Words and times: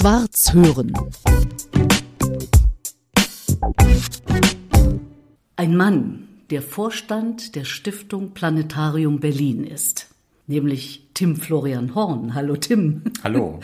Schwarz 0.00 0.54
hören. 0.54 0.94
Ein 5.56 5.76
Mann, 5.76 6.26
der 6.48 6.62
Vorstand 6.62 7.54
der 7.54 7.64
Stiftung 7.64 8.30
Planetarium 8.30 9.20
Berlin 9.20 9.62
ist, 9.64 10.08
nämlich 10.46 11.10
Tim 11.12 11.36
Florian 11.36 11.94
Horn. 11.94 12.34
Hallo 12.34 12.56
Tim. 12.56 13.02
Hallo. 13.22 13.60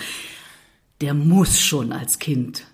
Der 1.01 1.15
muss 1.15 1.59
schon 1.59 1.91
als 1.91 2.19
Kind 2.19 2.67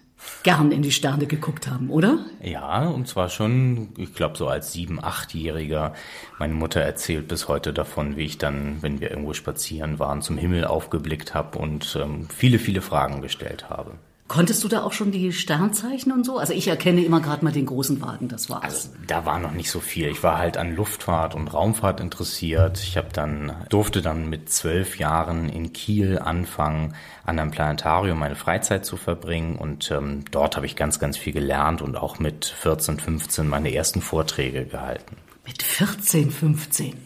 gern 0.43 0.73
in 0.73 0.83
die 0.83 0.93
Sterne 0.93 1.27
geguckt 1.27 1.69
haben, 1.69 1.91
oder? 1.91 2.19
Ja, 2.43 2.87
und 2.89 3.09
zwar 3.09 3.29
schon, 3.29 3.91
ich 3.97 4.15
glaube, 4.15 4.37
so 4.37 4.49
als 4.49 4.73
sieben-, 4.73 5.03
achtjähriger. 5.03 5.95
Meine 6.39 6.55
Mutter 6.55 6.81
erzählt 6.81 7.29
bis 7.29 7.49
heute 7.49 7.73
davon, 7.73 8.17
wie 8.17 8.25
ich 8.25 8.39
dann, 8.39 8.83
wenn 8.83 9.01
wir 9.01 9.11
irgendwo 9.11 9.35
spazieren 9.35 9.99
waren, 9.99 10.23
zum 10.23 10.39
Himmel 10.39 10.65
aufgeblickt 10.65 11.35
habe 11.35 11.59
und 11.59 11.99
ähm, 12.01 12.29
viele, 12.29 12.59
viele 12.59 12.83
Fragen 12.83 13.23
gestellt 13.23 13.71
habe. 13.71 13.93
Konntest 14.33 14.65
du 14.65 14.69
da 14.69 14.83
auch 14.83 14.95
schon 14.95 15.13
die 15.13 15.31
Sternzeichen 15.31 16.11
und 16.11 16.25
so? 16.25 16.39
Also 16.39 16.55
ich 16.55 16.67
erkenne 16.67 17.05
immer 17.05 17.21
gerade 17.21 17.45
mal 17.45 17.53
den 17.53 17.67
großen 17.67 18.01
Wagen, 18.01 18.29
das 18.29 18.49
war's. 18.49 18.65
Also 18.65 18.89
da 19.07 19.27
war 19.27 19.39
noch 19.39 19.51
nicht 19.51 19.71
so 19.71 19.79
viel. 19.79 20.09
Ich 20.09 20.23
war 20.23 20.39
halt 20.39 20.57
an 20.57 20.75
Luftfahrt 20.75 21.35
und 21.35 21.49
Raumfahrt 21.53 22.01
interessiert. 22.01 22.83
Ich 22.83 22.97
habe 22.97 23.09
dann 23.13 23.55
durfte 23.69 24.01
dann 24.01 24.31
mit 24.31 24.49
zwölf 24.49 24.99
Jahren 24.99 25.51
in 25.51 25.75
Kiel 25.75 26.19
anfangen, 26.19 26.95
an 27.25 27.39
einem 27.39 27.51
Planetarium 27.51 28.21
meine 28.21 28.35
Freizeit 28.35 28.87
zu 28.87 28.97
verbringen 28.97 29.57
und 29.57 29.91
ähm, 29.91 30.25
dort 30.31 30.57
habe 30.57 30.65
ich 30.65 30.77
ganz, 30.77 30.99
ganz 30.99 31.19
viel 31.19 31.35
gelernt 31.35 31.83
und 31.83 31.99
auch 31.99 32.19
mit 32.19 32.47
14, 32.47 33.01
15 33.01 33.47
meine 33.47 33.75
ersten 33.75 34.01
Vorträge 34.01 34.65
gehalten. 34.65 35.19
Mit 35.45 35.63
14, 35.63 36.31
15? 36.31 36.97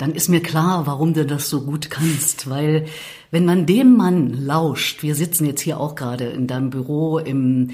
dann 0.00 0.14
ist 0.14 0.28
mir 0.28 0.42
klar, 0.42 0.86
warum 0.86 1.12
du 1.12 1.26
das 1.26 1.50
so 1.50 1.60
gut 1.60 1.90
kannst. 1.90 2.48
Weil 2.48 2.86
wenn 3.30 3.44
man 3.44 3.66
dem 3.66 3.96
Mann 3.96 4.32
lauscht, 4.44 5.02
wir 5.02 5.14
sitzen 5.14 5.46
jetzt 5.46 5.60
hier 5.60 5.78
auch 5.78 5.94
gerade 5.94 6.24
in 6.24 6.46
deinem 6.46 6.70
Büro 6.70 7.18
im 7.18 7.70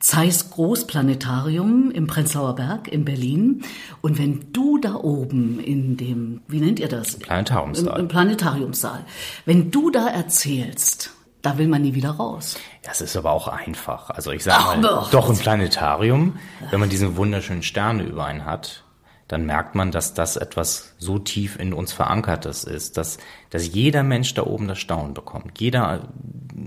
Zeiss 0.00 0.50
Großplanetarium 0.50 1.90
im 1.90 2.06
Prenzlauer 2.06 2.54
Berg 2.54 2.88
in 2.88 3.04
Berlin. 3.04 3.64
Und 4.00 4.18
wenn 4.18 4.52
du 4.52 4.78
da 4.78 4.94
oben 4.94 5.58
in 5.58 5.96
dem, 5.96 6.40
wie 6.46 6.60
nennt 6.60 6.78
ihr 6.78 6.88
das? 6.88 7.16
Planetariumssaal. 7.18 7.94
Im, 7.96 8.00
im 8.02 8.08
Planetariumssaal. 8.08 9.04
Wenn 9.44 9.70
du 9.70 9.90
da 9.90 10.06
erzählst, 10.06 11.10
da 11.42 11.58
will 11.58 11.66
man 11.66 11.82
nie 11.82 11.94
wieder 11.94 12.10
raus. 12.10 12.56
Das 12.82 13.00
ist 13.00 13.16
aber 13.16 13.32
auch 13.32 13.48
einfach. 13.48 14.10
Also 14.10 14.30
ich 14.30 14.44
sage 14.44 14.80
mal, 14.80 15.00
Ach, 15.02 15.10
doch 15.10 15.28
im 15.30 15.36
Planetarium, 15.36 16.38
wenn 16.70 16.80
man 16.80 16.90
diese 16.90 17.16
wunderschönen 17.16 17.62
Sterne 17.62 18.04
über 18.04 18.24
einen 18.24 18.44
hat, 18.44 18.84
dann 19.28 19.44
merkt 19.44 19.74
man, 19.74 19.90
dass 19.90 20.14
das 20.14 20.36
etwas 20.36 20.94
so 20.98 21.18
tief 21.18 21.58
in 21.58 21.74
uns 21.74 21.92
verankertes 21.92 22.64
ist, 22.64 22.96
dass, 22.96 23.18
dass 23.50 23.72
jeder 23.72 24.02
Mensch 24.02 24.34
da 24.34 24.44
oben 24.44 24.68
das 24.68 24.78
Staunen 24.78 25.14
bekommt. 25.14 25.60
Jeder 25.60 26.08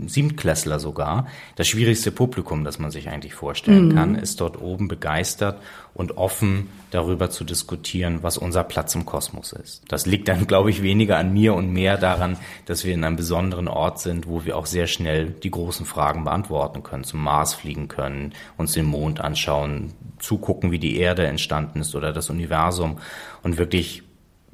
Siebtklässler 0.08 0.80
sogar, 0.80 1.28
das 1.56 1.68
schwierigste 1.68 2.12
Publikum, 2.12 2.64
das 2.64 2.80
man 2.80 2.92
sich 2.92 3.10
eigentlich 3.10 3.34
vorstellen 3.34 3.90
mhm. 3.90 3.96
kann, 3.96 4.16
ist 4.16 4.40
dort 4.42 4.60
oben 4.62 4.88
begeistert 4.88 5.62
und 5.94 6.18
offen 6.18 6.70
darüber 6.92 7.30
zu 7.30 7.44
diskutieren, 7.44 8.20
was 8.22 8.38
unser 8.38 8.64
Platz 8.64 8.96
im 8.96 9.06
Kosmos 9.06 9.52
ist. 9.54 9.84
Das 9.90 10.06
liegt 10.06 10.28
dann, 10.28 10.48
glaube 10.48 10.70
ich, 10.70 10.82
weniger 10.82 11.18
an 11.18 11.34
mir 11.34 11.54
und 11.54 11.72
mehr 11.72 11.98
daran, 11.98 12.38
dass 12.66 12.86
wir 12.86 12.94
in 12.94 13.04
einem 13.04 13.18
besonderen 13.18 13.68
Ort 13.68 14.00
sind, 14.00 14.28
wo 14.28 14.46
wir 14.46 14.58
auch 14.58 14.66
sehr 14.66 14.88
schnell 14.88 15.32
die 15.32 15.52
großen 15.52 15.86
Fragen 15.86 16.24
beantworten 16.24 16.84
können, 16.84 17.04
zum 17.04 17.22
Mars 17.22 17.54
fliegen 17.54 17.88
können, 17.88 18.34
uns 18.58 18.74
den 18.74 18.86
Mond 18.86 19.20
anschauen, 19.20 19.94
zugucken, 20.20 20.72
wie 20.72 20.80
die 20.80 20.98
Erde 20.98 21.28
entstanden 21.28 21.82
ist 21.82 21.96
oder 21.96 22.14
das 22.14 22.30
Universum 22.30 22.98
und 23.44 23.58
wirklich 23.58 24.04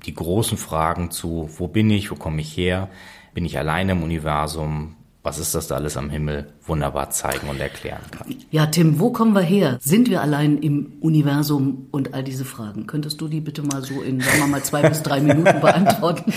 die 0.06 0.14
großen 0.14 0.58
Fragen 0.58 1.12
zu, 1.12 1.50
wo 1.58 1.68
bin 1.68 1.90
ich, 1.90 2.12
wo 2.12 2.16
komme 2.16 2.42
ich 2.42 2.56
her, 2.56 2.90
bin 3.34 3.46
ich 3.46 3.58
alleine 3.58 3.94
im 3.94 4.04
Universum, 4.04 4.96
was 5.24 5.40
ist 5.40 5.54
das 5.54 5.68
da 5.68 5.76
alles 5.76 5.98
am 5.98 6.10
Himmel, 6.10 6.54
wunderbar 6.66 7.10
zeigen 7.10 7.50
und 7.50 7.60
erklären 7.60 8.02
kann. 8.12 8.34
Ja, 8.50 8.68
Tim, 8.68 9.00
wo 9.00 9.12
kommen 9.12 9.34
wir 9.34 9.42
her? 9.42 9.78
Sind 9.82 10.10
wir 10.10 10.22
allein 10.22 10.58
im 10.60 10.94
Universum 11.02 11.88
und 11.92 12.14
all 12.14 12.24
diese 12.24 12.46
Fragen? 12.46 12.88
Könntest 12.88 13.20
du 13.20 13.28
die 13.28 13.42
bitte 13.42 13.62
mal 13.62 13.84
so 13.84 14.02
in, 14.02 14.22
sagen 14.22 14.40
wir 14.40 14.48
mal, 14.48 14.64
zwei 14.64 14.88
bis 14.88 15.04
drei 15.04 15.20
Minuten 15.20 15.60
beantworten? 15.60 16.32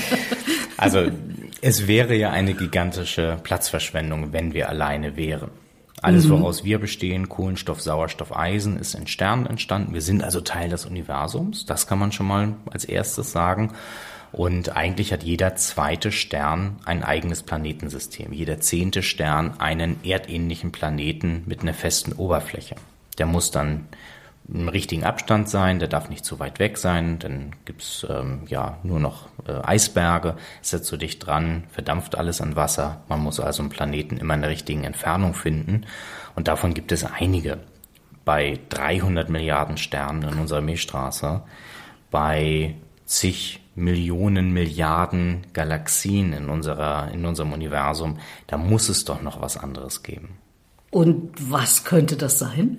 Also, 0.76 1.06
es 1.60 1.87
wäre 1.87 2.16
ja 2.16 2.31
eine 2.31 2.54
gigantische 2.54 3.38
Platzverschwendung, 3.43 4.32
wenn 4.32 4.54
wir 4.54 4.69
alleine 4.69 5.16
wären. 5.16 5.50
Alles, 6.03 6.27
mhm. 6.27 6.31
woraus 6.31 6.65
wir 6.65 6.78
bestehen, 6.78 7.28
Kohlenstoff, 7.28 7.81
Sauerstoff, 7.81 8.34
Eisen, 8.34 8.78
ist 8.78 8.94
in 8.94 9.06
Sternen 9.06 9.47
entstanden. 9.47 9.93
Wir 9.93 10.03
sind 10.03 10.22
also 10.22 10.41
Teil 10.41 10.71
des 10.71 10.87
Universums. 10.87 11.66
Das 11.66 11.87
kann 11.87 11.99
man 11.99 12.12
schon 12.12 12.27
mal 12.27 12.55
als 12.71 12.84
erstes 12.84 13.33
sagen. 13.33 13.72
Und 14.33 14.77
eigentlich 14.77 15.12
hat 15.12 15.25
jeder 15.25 15.56
zweite 15.56 16.12
Stern 16.12 16.77
ein 16.84 17.03
eigenes 17.03 17.43
Planetensystem. 17.43 18.33
Jeder 18.33 18.61
zehnte 18.61 19.03
Stern 19.03 19.59
einen 19.59 20.03
erdähnlichen 20.05 20.72
Planeten 20.72 21.43
mit 21.47 21.62
einer 21.62 21.75
festen 21.75 22.12
Oberfläche. 22.12 22.77
Der 23.19 23.27
muss 23.27 23.50
dann 23.50 23.88
im 24.53 24.69
richtigen 24.69 25.05
Abstand 25.05 25.49
sein, 25.49 25.78
der 25.78 25.88
darf 25.88 26.09
nicht 26.09 26.25
zu 26.25 26.38
weit 26.38 26.59
weg 26.59 26.78
sein, 26.78 27.19
dann 27.19 27.55
gibt's 27.65 28.06
ähm, 28.09 28.43
ja 28.47 28.78
nur 28.83 28.99
noch 28.99 29.28
äh, 29.47 29.53
Eisberge, 29.62 30.37
ist 30.61 30.72
er 30.72 30.83
zu 30.83 30.97
dicht 30.97 31.25
dran, 31.25 31.65
verdampft 31.71 32.16
alles 32.16 32.41
an 32.41 32.56
Wasser. 32.56 33.03
Man 33.09 33.21
muss 33.21 33.38
also 33.38 33.62
einen 33.62 33.71
Planeten 33.71 34.16
immer 34.16 34.34
in 34.34 34.41
der 34.41 34.50
richtigen 34.50 34.84
Entfernung 34.84 35.34
finden 35.34 35.87
und 36.34 36.49
davon 36.49 36.75
gibt 36.75 36.93
es 36.93 37.05
einige. 37.05 37.59
Bei 38.25 38.59
300 38.69 39.31
Milliarden 39.31 39.77
Sternen 39.77 40.22
in 40.22 40.38
unserer 40.38 40.61
Milchstraße, 40.61 41.43
bei 42.11 42.75
zig 43.06 43.61
Millionen 43.77 44.53
Milliarden 44.53 45.47
Galaxien 45.53 46.32
in 46.32 46.49
unserer 46.49 47.11
in 47.12 47.25
unserem 47.25 47.53
Universum, 47.53 48.19
da 48.47 48.59
muss 48.59 48.88
es 48.88 49.05
doch 49.05 49.22
noch 49.22 49.41
was 49.41 49.56
anderes 49.56 50.03
geben. 50.03 50.38
Und 50.91 51.31
was 51.50 51.84
könnte 51.84 52.17
das 52.17 52.38
sein? 52.38 52.78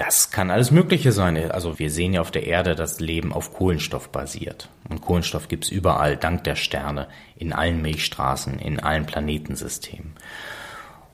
Das 0.00 0.30
kann 0.30 0.50
alles 0.50 0.70
Mögliche 0.70 1.12
sein. 1.12 1.36
Also 1.50 1.78
wir 1.78 1.90
sehen 1.90 2.14
ja 2.14 2.22
auf 2.22 2.30
der 2.30 2.46
Erde, 2.46 2.74
dass 2.74 3.00
Leben 3.00 3.34
auf 3.34 3.52
Kohlenstoff 3.52 4.08
basiert. 4.08 4.70
Und 4.88 5.02
Kohlenstoff 5.02 5.48
gibt's 5.48 5.68
überall, 5.68 6.16
dank 6.16 6.42
der 6.44 6.56
Sterne, 6.56 7.06
in 7.36 7.52
allen 7.52 7.82
Milchstraßen, 7.82 8.58
in 8.58 8.80
allen 8.80 9.04
Planetensystemen. 9.04 10.14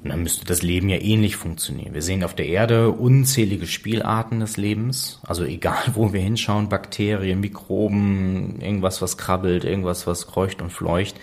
Und 0.05 0.11
dann 0.11 0.23
müsste 0.23 0.45
das 0.45 0.63
Leben 0.63 0.89
ja 0.89 0.99
ähnlich 0.99 1.35
funktionieren. 1.35 1.95
Wir 1.95 2.03
sehen 2.03 2.23
auf 2.23 2.37
der 2.37 2.47
Erde 2.47 2.93
unzählige 2.93 3.67
Spielarten 3.67 4.39
des 4.39 4.57
Lebens. 4.57 5.21
Also 5.27 5.43
egal, 5.43 5.83
wo 5.95 6.13
wir 6.13 6.21
hinschauen, 6.21 6.69
Bakterien, 6.69 7.41
Mikroben, 7.41 8.61
irgendwas, 8.61 9.03
was 9.03 9.19
krabbelt, 9.19 9.65
irgendwas, 9.65 10.07
was 10.07 10.29
kreucht 10.29 10.63
und 10.63 10.71
fleucht. 10.71 11.17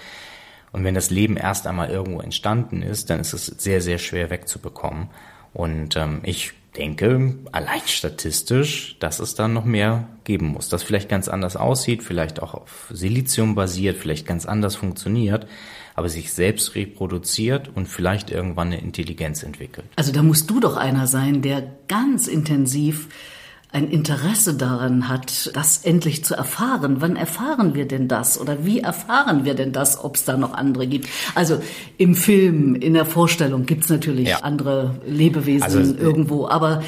Und 0.73 0.83
wenn 0.83 0.95
das 0.95 1.11
Leben 1.11 1.37
erst 1.37 1.65
einmal 1.65 1.89
irgendwo 1.89 2.19
entstanden 2.19 2.81
ist, 2.81 3.09
dann 3.09 3.21
ist 3.21 3.31
es 3.31 3.45
sehr, 3.45 3.79
sehr 3.79 3.99
schwer 3.99 4.29
wegzubekommen. 4.29 5.11
Und 5.53 5.95
ähm, 5.95 6.19
ich 6.23 6.51
denke, 6.77 7.35
allein 7.51 7.81
statistisch, 7.85 8.95
dass 8.99 9.19
es 9.19 9.35
dann 9.35 9.53
noch 9.53 9.65
mehr 9.65 10.07
geben 10.23 10.47
muss. 10.47 10.69
Das 10.69 10.83
vielleicht 10.83 11.09
ganz 11.09 11.27
anders 11.27 11.55
aussieht, 11.55 12.03
vielleicht 12.03 12.41
auch 12.41 12.53
auf 12.53 12.87
Silizium 12.89 13.55
basiert, 13.55 13.97
vielleicht 13.97 14.25
ganz 14.25 14.45
anders 14.45 14.75
funktioniert, 14.75 15.47
aber 15.95 16.09
sich 16.09 16.33
selbst 16.33 16.75
reproduziert 16.75 17.69
und 17.73 17.87
vielleicht 17.87 18.31
irgendwann 18.31 18.67
eine 18.67 18.81
Intelligenz 18.81 19.43
entwickelt. 19.43 19.85
Also 19.95 20.11
da 20.11 20.23
musst 20.23 20.49
du 20.49 20.59
doch 20.59 20.77
einer 20.77 21.07
sein, 21.07 21.41
der 21.41 21.63
ganz 21.87 22.27
intensiv 22.27 23.09
ein 23.73 23.89
Interesse 23.89 24.53
daran 24.53 25.09
hat, 25.09 25.51
das 25.55 25.79
endlich 25.79 26.23
zu 26.23 26.35
erfahren. 26.35 26.97
Wann 26.99 27.15
erfahren 27.15 27.73
wir 27.73 27.87
denn 27.87 28.07
das? 28.07 28.39
Oder 28.39 28.65
wie 28.65 28.79
erfahren 28.79 29.45
wir 29.45 29.55
denn 29.55 29.71
das, 29.71 30.01
ob 30.01 30.15
es 30.15 30.25
da 30.25 30.37
noch 30.37 30.53
andere 30.53 30.85
gibt? 30.85 31.09
Also 31.33 31.59
im 31.97 32.13
Film, 32.13 32.75
in 32.75 32.93
der 32.93 33.05
Vorstellung 33.05 33.65
gibt's 33.65 33.89
natürlich 33.89 34.29
ja. 34.29 34.37
andere 34.41 35.01
Lebewesen 35.07 35.63
also, 35.63 35.79
äh, 35.79 35.97
irgendwo, 35.97 36.47
aber 36.47 36.83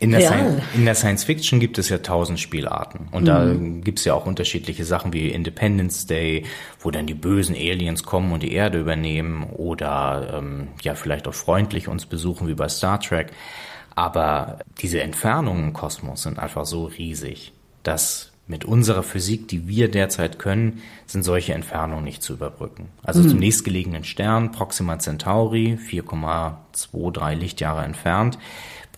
in 0.00 0.10
der, 0.10 0.20
Science, 0.20 0.62
in 0.74 0.84
der, 0.84 0.96
Science, 0.96 1.24
Fiction 1.24 1.60
gibt 1.60 1.78
es 1.78 1.88
ja 1.88 1.98
tausend 1.98 2.40
Spielarten. 2.40 3.08
Und 3.12 3.22
mhm. 3.22 3.26
da 3.26 3.54
gibt's 3.84 4.04
ja 4.04 4.14
auch 4.14 4.26
unterschiedliche 4.26 4.84
Sachen 4.84 5.12
wie 5.12 5.28
Independence 5.28 6.06
Day, 6.06 6.44
wo 6.80 6.90
dann 6.90 7.06
die 7.06 7.14
bösen 7.14 7.54
Aliens 7.54 8.02
kommen 8.02 8.32
und 8.32 8.42
die 8.42 8.52
Erde 8.52 8.80
übernehmen 8.80 9.44
oder 9.44 10.40
ähm, 10.40 10.68
ja 10.82 10.94
vielleicht 10.94 11.28
auch 11.28 11.34
freundlich 11.34 11.86
uns 11.88 12.04
besuchen 12.04 12.48
wie 12.48 12.54
bei 12.54 12.68
Star 12.68 13.00
Trek. 13.00 13.28
Aber 13.94 14.58
diese 14.80 15.02
Entfernungen 15.02 15.64
im 15.64 15.72
Kosmos 15.72 16.22
sind 16.22 16.38
einfach 16.38 16.66
so 16.66 16.86
riesig, 16.86 17.52
dass 17.82 18.32
mit 18.46 18.64
unserer 18.64 19.02
Physik, 19.02 19.48
die 19.48 19.68
wir 19.68 19.90
derzeit 19.90 20.38
können, 20.38 20.82
sind 21.06 21.22
solche 21.22 21.54
Entfernungen 21.54 22.04
nicht 22.04 22.22
zu 22.22 22.34
überbrücken. 22.34 22.88
Also 23.02 23.22
mhm. 23.22 23.28
zum 23.28 23.38
nächstgelegenen 23.38 24.04
Stern, 24.04 24.52
Proxima 24.52 24.98
Centauri, 24.98 25.78
4,23 25.90 27.34
Lichtjahre 27.34 27.84
entfernt, 27.84 28.38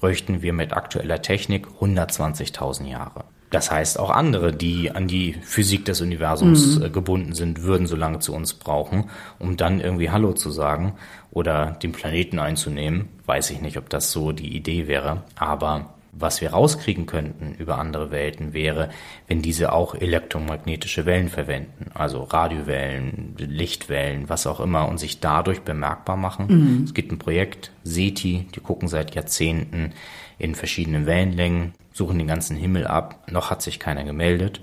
bräuchten 0.00 0.42
wir 0.42 0.52
mit 0.52 0.72
aktueller 0.72 1.22
Technik 1.22 1.66
120.000 1.80 2.86
Jahre. 2.86 3.24
Das 3.50 3.70
heißt, 3.70 4.00
auch 4.00 4.10
andere, 4.10 4.52
die 4.52 4.90
an 4.90 5.06
die 5.06 5.34
Physik 5.34 5.84
des 5.84 6.00
Universums 6.00 6.78
mhm. 6.78 6.86
Äh, 6.86 6.90
gebunden 6.90 7.34
sind, 7.34 7.62
würden 7.62 7.86
so 7.86 7.94
lange 7.94 8.18
zu 8.18 8.34
uns 8.34 8.54
brauchen, 8.54 9.10
um 9.38 9.56
dann 9.56 9.80
irgendwie 9.80 10.10
Hallo 10.10 10.32
zu 10.32 10.50
sagen 10.50 10.94
oder 11.30 11.78
den 11.80 11.92
Planeten 11.92 12.40
einzunehmen. 12.40 13.10
Weiß 13.26 13.50
ich 13.50 13.60
nicht, 13.60 13.78
ob 13.78 13.88
das 13.88 14.12
so 14.12 14.32
die 14.32 14.56
Idee 14.56 14.86
wäre. 14.86 15.22
Aber 15.36 15.94
Was 16.16 16.40
wir 16.40 16.50
rauskriegen 16.50 17.06
könnten 17.06 17.54
über 17.58 17.78
andere 17.78 18.12
Welten 18.12 18.52
wäre, 18.52 18.90
wenn 19.26 19.42
diese 19.42 19.72
auch 19.72 19.96
elektromagnetische 19.96 21.06
Wellen 21.06 21.28
verwenden, 21.28 21.90
also 21.92 22.22
Radiowellen, 22.22 23.34
Lichtwellen, 23.36 24.28
was 24.28 24.46
auch 24.46 24.60
immer, 24.60 24.86
und 24.88 24.98
sich 24.98 25.18
dadurch 25.18 25.62
bemerkbar 25.62 26.16
machen. 26.16 26.46
Mhm. 26.48 26.84
Es 26.84 26.94
gibt 26.94 27.10
ein 27.10 27.18
Projekt, 27.18 27.72
SETI, 27.82 28.46
die 28.54 28.60
gucken 28.60 28.86
seit 28.86 29.16
Jahrzehnten 29.16 29.92
in 30.38 30.54
verschiedenen 30.54 31.06
Wellenlängen, 31.06 31.74
suchen 31.92 32.18
den 32.18 32.28
ganzen 32.28 32.56
Himmel 32.56 32.86
ab. 32.86 33.24
Noch 33.28 33.50
hat 33.50 33.62
sich 33.62 33.80
keiner 33.80 34.04
gemeldet. 34.04 34.60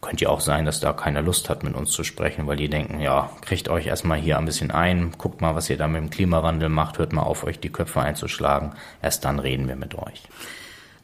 Könnte 0.00 0.24
ja 0.24 0.30
auch 0.30 0.40
sein, 0.40 0.64
dass 0.64 0.80
da 0.80 0.92
keiner 0.94 1.20
Lust 1.20 1.50
hat, 1.50 1.62
mit 1.62 1.74
uns 1.74 1.90
zu 1.90 2.04
sprechen, 2.04 2.46
weil 2.46 2.56
die 2.56 2.70
denken, 2.70 3.00
ja, 3.00 3.30
kriegt 3.42 3.68
euch 3.68 3.86
erstmal 3.86 4.18
hier 4.18 4.38
ein 4.38 4.46
bisschen 4.46 4.70
ein, 4.70 5.12
guckt 5.18 5.42
mal, 5.42 5.54
was 5.54 5.68
ihr 5.68 5.76
da 5.76 5.88
mit 5.88 6.00
dem 6.00 6.10
Klimawandel 6.10 6.70
macht, 6.70 6.98
hört 6.98 7.12
mal 7.12 7.22
auf, 7.22 7.44
euch 7.44 7.60
die 7.60 7.68
Köpfe 7.68 8.00
einzuschlagen. 8.00 8.72
Erst 9.02 9.24
dann 9.26 9.38
reden 9.38 9.68
wir 9.68 9.76
mit 9.76 9.94
euch. 9.94 10.22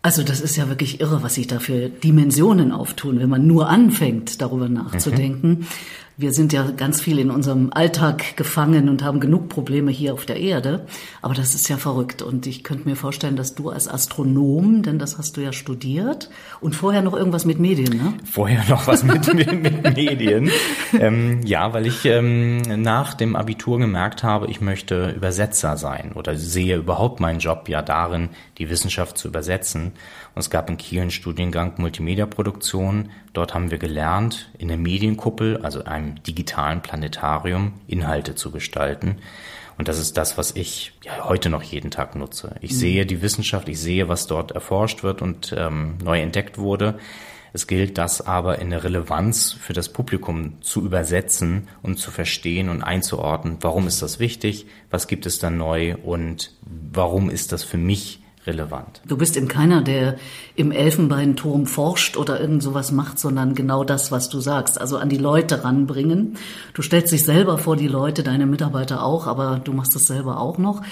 Also 0.06 0.22
das 0.22 0.40
ist 0.40 0.56
ja 0.56 0.68
wirklich 0.68 1.00
irre, 1.00 1.22
was 1.22 1.34
sich 1.34 1.48
da 1.48 1.58
für 1.58 1.88
Dimensionen 1.88 2.70
auftun, 2.70 3.18
wenn 3.18 3.28
man 3.28 3.46
nur 3.46 3.68
anfängt, 3.68 4.40
darüber 4.40 4.68
nachzudenken. 4.68 5.48
Mhm. 5.48 5.66
Wir 6.18 6.32
sind 6.32 6.54
ja 6.54 6.70
ganz 6.70 7.02
viel 7.02 7.18
in 7.18 7.30
unserem 7.30 7.70
Alltag 7.74 8.38
gefangen 8.38 8.88
und 8.88 9.04
haben 9.04 9.20
genug 9.20 9.50
Probleme 9.50 9.90
hier 9.90 10.14
auf 10.14 10.24
der 10.24 10.40
Erde. 10.40 10.86
Aber 11.20 11.34
das 11.34 11.54
ist 11.54 11.68
ja 11.68 11.76
verrückt. 11.76 12.22
Und 12.22 12.46
ich 12.46 12.64
könnte 12.64 12.88
mir 12.88 12.96
vorstellen, 12.96 13.36
dass 13.36 13.54
du 13.54 13.68
als 13.68 13.86
Astronom, 13.86 14.82
denn 14.82 14.98
das 14.98 15.18
hast 15.18 15.36
du 15.36 15.42
ja 15.42 15.52
studiert, 15.52 16.30
und 16.62 16.74
vorher 16.74 17.02
noch 17.02 17.12
irgendwas 17.12 17.44
mit 17.44 17.58
Medien, 17.58 17.98
ne? 17.98 18.14
Vorher 18.24 18.64
noch 18.66 18.86
was 18.86 19.02
mit, 19.02 19.34
mit 19.34 19.94
Medien. 19.94 20.50
Ähm, 20.98 21.42
ja, 21.44 21.74
weil 21.74 21.86
ich 21.86 22.06
ähm, 22.06 22.62
nach 22.62 23.12
dem 23.12 23.36
Abitur 23.36 23.78
gemerkt 23.78 24.22
habe, 24.22 24.46
ich 24.46 24.62
möchte 24.62 25.10
Übersetzer 25.10 25.76
sein 25.76 26.12
oder 26.14 26.34
sehe 26.36 26.76
überhaupt 26.76 27.20
meinen 27.20 27.40
Job 27.40 27.68
ja 27.68 27.82
darin, 27.82 28.30
die 28.56 28.70
Wissenschaft 28.70 29.18
zu 29.18 29.28
übersetzen. 29.28 29.92
Und 30.36 30.40
es 30.40 30.50
gab 30.50 30.68
in 30.68 30.76
Kiel 30.76 31.00
einen 31.00 31.10
Studiengang 31.10 31.72
Multimedia-Produktion. 31.78 33.08
Dort 33.32 33.54
haben 33.54 33.70
wir 33.70 33.78
gelernt, 33.78 34.50
in 34.58 34.68
der 34.68 34.76
Medienkuppel, 34.76 35.62
also 35.62 35.84
einem 35.84 36.22
digitalen 36.24 36.82
Planetarium, 36.82 37.72
Inhalte 37.86 38.34
zu 38.34 38.50
gestalten. 38.50 39.16
Und 39.78 39.88
das 39.88 39.98
ist 39.98 40.18
das, 40.18 40.36
was 40.36 40.54
ich 40.54 40.92
ja 41.02 41.24
heute 41.24 41.48
noch 41.48 41.62
jeden 41.62 41.90
Tag 41.90 42.16
nutze. 42.16 42.56
Ich 42.60 42.72
mhm. 42.72 42.76
sehe 42.76 43.06
die 43.06 43.22
Wissenschaft, 43.22 43.66
ich 43.70 43.80
sehe, 43.80 44.10
was 44.10 44.26
dort 44.26 44.50
erforscht 44.52 45.02
wird 45.02 45.22
und 45.22 45.54
ähm, 45.56 45.96
neu 46.04 46.20
entdeckt 46.20 46.58
wurde. 46.58 46.98
Es 47.54 47.66
gilt, 47.66 47.96
das 47.96 48.20
aber 48.20 48.58
in 48.58 48.68
der 48.68 48.84
Relevanz 48.84 49.54
für 49.54 49.72
das 49.72 49.88
Publikum 49.88 50.60
zu 50.60 50.84
übersetzen 50.84 51.68
und 51.82 51.98
zu 51.98 52.10
verstehen 52.10 52.68
und 52.68 52.82
einzuordnen. 52.82 53.56
Warum 53.62 53.86
ist 53.86 54.02
das 54.02 54.18
wichtig? 54.18 54.66
Was 54.90 55.08
gibt 55.08 55.24
es 55.24 55.38
da 55.38 55.48
neu? 55.48 55.96
Und 55.96 56.52
warum 56.60 57.30
ist 57.30 57.52
das 57.52 57.64
für 57.64 57.78
mich 57.78 58.20
relevant. 58.46 59.00
Du 59.06 59.16
bist 59.16 59.36
eben 59.36 59.48
keiner, 59.48 59.82
der 59.82 60.16
im 60.54 60.72
Elfenbeinturm 60.72 61.66
forscht 61.66 62.16
oder 62.16 62.40
irgend 62.40 62.62
sowas 62.62 62.92
macht, 62.92 63.18
sondern 63.18 63.54
genau 63.54 63.84
das, 63.84 64.10
was 64.10 64.28
du 64.28 64.40
sagst. 64.40 64.80
Also 64.80 64.96
an 64.98 65.08
die 65.08 65.18
Leute 65.18 65.64
ranbringen. 65.64 66.36
Du 66.72 66.82
stellst 66.82 67.12
dich 67.12 67.24
selber 67.24 67.58
vor 67.58 67.76
die 67.76 67.88
Leute, 67.88 68.22
deine 68.22 68.46
Mitarbeiter 68.46 69.02
auch, 69.02 69.26
aber 69.26 69.60
du 69.62 69.72
machst 69.72 69.94
das 69.94 70.06
selber 70.06 70.40
auch 70.40 70.58
noch. 70.58 70.82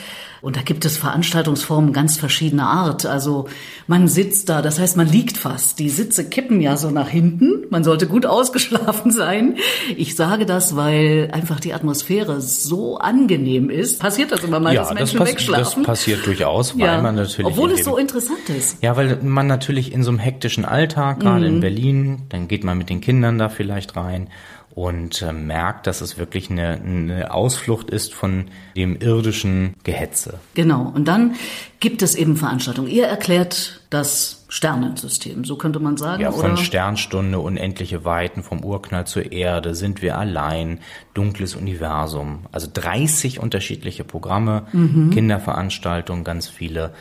Und 0.43 0.57
da 0.57 0.61
gibt 0.61 0.85
es 0.85 0.99
Veranstaltungsformen 0.99 1.95
ganz 1.95 2.19
verschiedener 2.19 2.67
Art. 2.67 3.07
Also 3.07 3.49
man 3.87 4.09
sitzt 4.09 4.51
da, 4.51 4.61
das 4.61 4.79
heißt, 4.79 4.99
man 4.99 5.09
liegt 5.09 5.39
fast. 5.39 5.79
Die 5.79 5.89
Sitze 5.89 6.29
kippen 6.29 6.61
ja 6.61 6.77
so 6.77 6.91
nach 6.91 7.09
hinten. 7.09 7.65
Man 7.71 7.83
sollte 7.83 8.07
gut 8.07 8.27
ausgeschlafen 8.27 9.11
sein. 9.11 9.57
Ich 9.97 10.17
sage 10.17 10.45
das, 10.45 10.77
weil 10.77 11.31
einfach 11.33 11.61
die 11.61 11.73
Atmosphäre 11.73 12.43
so 12.43 12.99
angenehm 12.99 13.71
ist. 13.71 14.01
Passiert 14.01 14.33
das 14.33 14.45
immer 14.45 14.61
mal, 14.61 14.75
ja, 14.75 14.83
dass 14.83 14.93
Menschen 14.93 15.19
das 15.21 15.29
wegschlafen? 15.29 15.83
Das 15.83 15.87
passiert 15.87 16.27
durchaus, 16.27 16.79
weil 16.79 16.87
ja. 16.87 17.01
man 17.01 17.15
natürlich. 17.15 17.44
Obwohl 17.45 17.73
es 17.73 17.85
so 17.85 17.97
interessant 17.97 18.49
ist. 18.49 18.83
Ja, 18.83 18.97
weil 18.97 19.19
man 19.23 19.47
natürlich 19.47 19.93
in 19.93 20.03
so 20.03 20.11
einem 20.11 20.19
hektischen 20.19 20.65
Alltag, 20.65 21.21
gerade 21.21 21.49
mhm. 21.49 21.55
in 21.55 21.61
Berlin, 21.61 22.23
dann 22.29 22.49
geht 22.49 22.65
man 22.65 22.79
mit 22.79 22.91
den 22.91 23.01
Kindern 23.01 23.39
da 23.39 23.49
vielleicht 23.49 23.97
rein 23.97 24.29
und 24.75 25.23
äh, 25.23 25.33
merkt, 25.33 25.87
dass 25.87 26.01
es 26.01 26.19
wirklich 26.19 26.51
eine, 26.51 26.81
eine 26.85 27.33
Ausflucht 27.33 27.91
ist 27.91 28.13
von 28.13 28.47
dem 28.77 28.97
irdischen 28.97 29.75
Gehetze. 29.85 30.41
Genau. 30.55 30.91
Und 30.93 31.07
dann 31.07 31.37
gibt 31.79 32.03
es 32.03 32.17
eben 32.17 32.37
Veranstaltungen. 32.37 32.89
Ihr 32.89 33.07
erklärt 33.07 33.83
das 33.91 34.45
Sternensystem, 34.49 35.45
so 35.45 35.57
könnte 35.57 35.79
man 35.79 35.97
sagen. 35.97 36.23
Ja, 36.23 36.33
von 36.33 36.53
oder? 36.53 36.57
Sternstunde, 36.57 37.39
unendliche 37.39 38.05
Weiten, 38.05 38.43
vom 38.43 38.65
Urknall 38.65 39.07
zur 39.07 39.31
Erde, 39.31 39.77
sind 39.77 40.03
wir 40.03 40.19
allein, 40.19 40.81
dunkles 41.13 41.55
Universum. 41.55 42.47
Also 42.51 42.69
30 42.73 43.39
unterschiedliche 43.39 44.03
Programme, 44.03 44.67
mhm. 44.73 45.11
Kinderveranstaltungen, 45.11 46.25
ganz 46.25 46.49
viele 46.49 46.93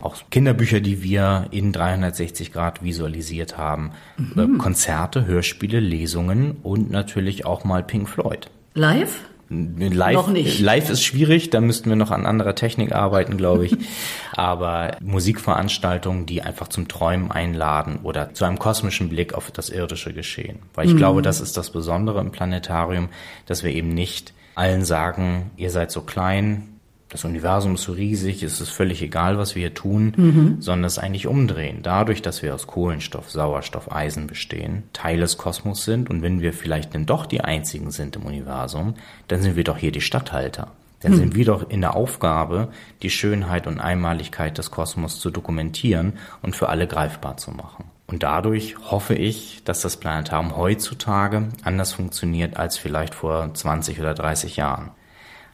auch 0.00 0.16
Kinderbücher, 0.30 0.80
die 0.80 1.02
wir 1.02 1.46
in 1.50 1.72
360 1.72 2.52
Grad 2.52 2.82
visualisiert 2.82 3.58
haben, 3.58 3.92
mhm. 4.16 4.58
Konzerte, 4.58 5.26
Hörspiele, 5.26 5.80
Lesungen 5.80 6.58
und 6.62 6.90
natürlich 6.90 7.46
auch 7.46 7.64
mal 7.64 7.82
Pink 7.82 8.08
Floyd. 8.08 8.50
Live? 8.74 9.20
Live, 9.52 10.14
noch 10.14 10.28
nicht. 10.28 10.60
live 10.60 10.90
ist 10.90 11.02
schwierig, 11.02 11.50
da 11.50 11.60
müssten 11.60 11.88
wir 11.88 11.96
noch 11.96 12.12
an 12.12 12.24
anderer 12.24 12.54
Technik 12.54 12.92
arbeiten, 12.92 13.36
glaube 13.36 13.66
ich. 13.66 13.76
Aber 14.36 14.96
Musikveranstaltungen, 15.00 16.24
die 16.24 16.42
einfach 16.42 16.68
zum 16.68 16.86
Träumen 16.86 17.32
einladen 17.32 17.98
oder 18.04 18.32
zu 18.32 18.44
einem 18.44 18.60
kosmischen 18.60 19.08
Blick 19.08 19.34
auf 19.34 19.50
das 19.50 19.68
irdische 19.68 20.12
Geschehen. 20.12 20.60
Weil 20.74 20.86
ich 20.86 20.94
mhm. 20.94 20.98
glaube, 20.98 21.22
das 21.22 21.40
ist 21.40 21.56
das 21.56 21.70
Besondere 21.70 22.20
im 22.20 22.30
Planetarium, 22.30 23.08
dass 23.46 23.64
wir 23.64 23.72
eben 23.72 23.88
nicht 23.88 24.32
allen 24.54 24.84
sagen, 24.84 25.50
ihr 25.56 25.70
seid 25.70 25.90
so 25.90 26.02
klein, 26.02 26.69
das 27.10 27.24
Universum 27.24 27.74
ist 27.74 27.82
so 27.82 27.92
riesig, 27.92 28.42
es 28.44 28.60
ist 28.60 28.70
völlig 28.70 29.02
egal, 29.02 29.36
was 29.36 29.56
wir 29.56 29.60
hier 29.60 29.74
tun, 29.74 30.12
mhm. 30.16 30.56
sondern 30.60 30.84
es 30.84 30.98
eigentlich 30.98 31.26
umdrehen. 31.26 31.80
Dadurch, 31.82 32.22
dass 32.22 32.40
wir 32.40 32.54
aus 32.54 32.68
Kohlenstoff, 32.68 33.30
Sauerstoff, 33.30 33.90
Eisen 33.92 34.28
bestehen, 34.28 34.84
Teil 34.92 35.18
des 35.18 35.36
Kosmos 35.36 35.84
sind 35.84 36.08
und 36.08 36.22
wenn 36.22 36.40
wir 36.40 36.52
vielleicht 36.52 36.94
denn 36.94 37.06
doch 37.06 37.26
die 37.26 37.40
einzigen 37.40 37.90
sind 37.90 38.14
im 38.14 38.26
Universum, 38.26 38.94
dann 39.26 39.42
sind 39.42 39.56
wir 39.56 39.64
doch 39.64 39.76
hier 39.76 39.92
die 39.92 40.00
Statthalter. 40.00 40.68
Dann 41.02 41.16
sind 41.16 41.34
wir 41.34 41.46
doch 41.46 41.70
in 41.70 41.80
der 41.80 41.96
Aufgabe, 41.96 42.68
die 43.02 43.08
Schönheit 43.08 43.66
und 43.66 43.80
Einmaligkeit 43.80 44.58
des 44.58 44.70
Kosmos 44.70 45.18
zu 45.18 45.30
dokumentieren 45.30 46.12
und 46.42 46.54
für 46.54 46.68
alle 46.68 46.86
greifbar 46.86 47.38
zu 47.38 47.50
machen. 47.52 47.86
Und 48.06 48.22
dadurch 48.22 48.76
hoffe 48.90 49.14
ich, 49.14 49.62
dass 49.64 49.80
das 49.80 49.96
Planetarium 49.96 50.58
heutzutage 50.58 51.48
anders 51.64 51.94
funktioniert 51.94 52.58
als 52.58 52.76
vielleicht 52.76 53.14
vor 53.14 53.54
20 53.54 53.98
oder 53.98 54.12
30 54.12 54.56
Jahren 54.56 54.90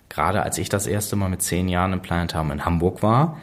gerade 0.08 0.42
als 0.42 0.58
ich 0.58 0.68
das 0.68 0.86
erste 0.86 1.16
Mal 1.16 1.28
mit 1.28 1.42
zehn 1.42 1.68
Jahren 1.68 1.92
im 1.92 2.02
Planetarium 2.02 2.52
in 2.52 2.64
Hamburg 2.64 3.02
war, 3.02 3.38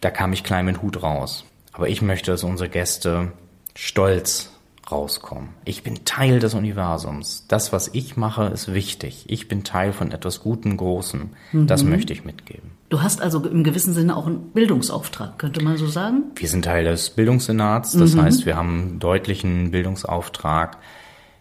da 0.00 0.10
kam 0.10 0.32
ich 0.32 0.44
klein 0.44 0.64
mit 0.64 0.82
Hut 0.82 1.02
raus. 1.02 1.44
Aber 1.72 1.88
ich 1.88 2.02
möchte, 2.02 2.30
dass 2.30 2.44
unsere 2.44 2.68
Gäste 2.68 3.32
stolz 3.74 4.50
rauskommen. 4.90 5.50
Ich 5.64 5.82
bin 5.82 6.04
Teil 6.04 6.40
des 6.40 6.54
Universums. 6.54 7.44
Das, 7.48 7.72
was 7.72 7.90
ich 7.92 8.16
mache, 8.16 8.46
ist 8.46 8.72
wichtig. 8.72 9.24
Ich 9.28 9.48
bin 9.48 9.64
Teil 9.64 9.92
von 9.92 10.12
etwas 10.12 10.40
Gutem, 10.40 10.76
Großem. 10.76 11.30
Mhm. 11.52 11.66
Das 11.66 11.84
möchte 11.84 12.12
ich 12.12 12.24
mitgeben. 12.24 12.70
Du 12.88 13.02
hast 13.02 13.20
also 13.20 13.44
im 13.44 13.64
gewissen 13.64 13.92
Sinne 13.92 14.16
auch 14.16 14.26
einen 14.26 14.50
Bildungsauftrag, 14.52 15.38
könnte 15.38 15.62
man 15.62 15.76
so 15.76 15.86
sagen? 15.86 16.24
Wir 16.36 16.48
sind 16.48 16.64
Teil 16.64 16.84
des 16.84 17.10
Bildungssenats. 17.10 17.92
Das 17.92 18.14
mhm. 18.14 18.22
heißt, 18.22 18.46
wir 18.46 18.56
haben 18.56 18.80
einen 18.80 18.98
deutlichen 18.98 19.70
Bildungsauftrag, 19.70 20.78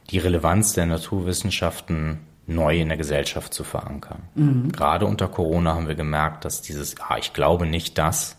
die 0.09 0.17
Relevanz 0.17 0.73
der 0.73 0.85
Naturwissenschaften 0.85 2.19
neu 2.47 2.79
in 2.79 2.87
der 2.87 2.97
Gesellschaft 2.97 3.53
zu 3.53 3.63
verankern. 3.63 4.23
Mhm. 4.35 4.71
Gerade 4.71 5.05
unter 5.05 5.27
Corona 5.27 5.75
haben 5.75 5.87
wir 5.87 5.95
gemerkt, 5.95 6.45
dass 6.45 6.61
dieses, 6.61 6.95
ah, 6.99 7.17
ich 7.17 7.33
glaube 7.33 7.65
nicht 7.67 7.97
das, 7.97 8.37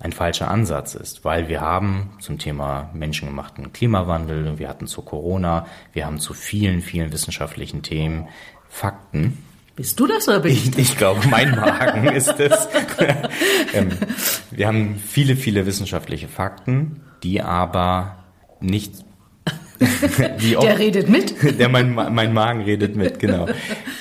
ein 0.00 0.12
falscher 0.12 0.48
Ansatz 0.48 0.94
ist, 0.94 1.24
weil 1.24 1.48
wir 1.48 1.60
haben 1.60 2.10
zum 2.20 2.38
Thema 2.38 2.90
menschengemachten 2.94 3.72
Klimawandel, 3.72 4.58
wir 4.58 4.68
hatten 4.68 4.86
zu 4.86 5.02
Corona, 5.02 5.66
wir 5.92 6.06
haben 6.06 6.20
zu 6.20 6.34
vielen, 6.34 6.82
vielen 6.82 7.12
wissenschaftlichen 7.12 7.82
Themen 7.82 8.28
Fakten. 8.68 9.38
Bist 9.74 9.98
du 9.98 10.06
das 10.06 10.28
oder 10.28 10.40
bin 10.40 10.52
ich? 10.52 10.68
Ich, 10.68 10.78
ich 10.78 10.98
glaube, 10.98 11.26
mein 11.28 11.50
Magen 11.52 12.04
ist 12.14 12.38
es. 12.38 12.68
Ähm, 13.74 13.90
wir 14.50 14.66
haben 14.66 14.96
viele, 14.96 15.36
viele 15.36 15.66
wissenschaftliche 15.66 16.26
Fakten, 16.26 17.02
die 17.22 17.42
aber 17.42 18.24
nicht 18.60 19.04
der 20.62 20.78
redet 20.78 21.08
mit? 21.08 21.34
Der, 21.58 21.68
mein, 21.68 21.94
mein 21.94 22.32
Magen 22.32 22.62
redet 22.62 22.96
mit, 22.96 23.18
genau. 23.18 23.46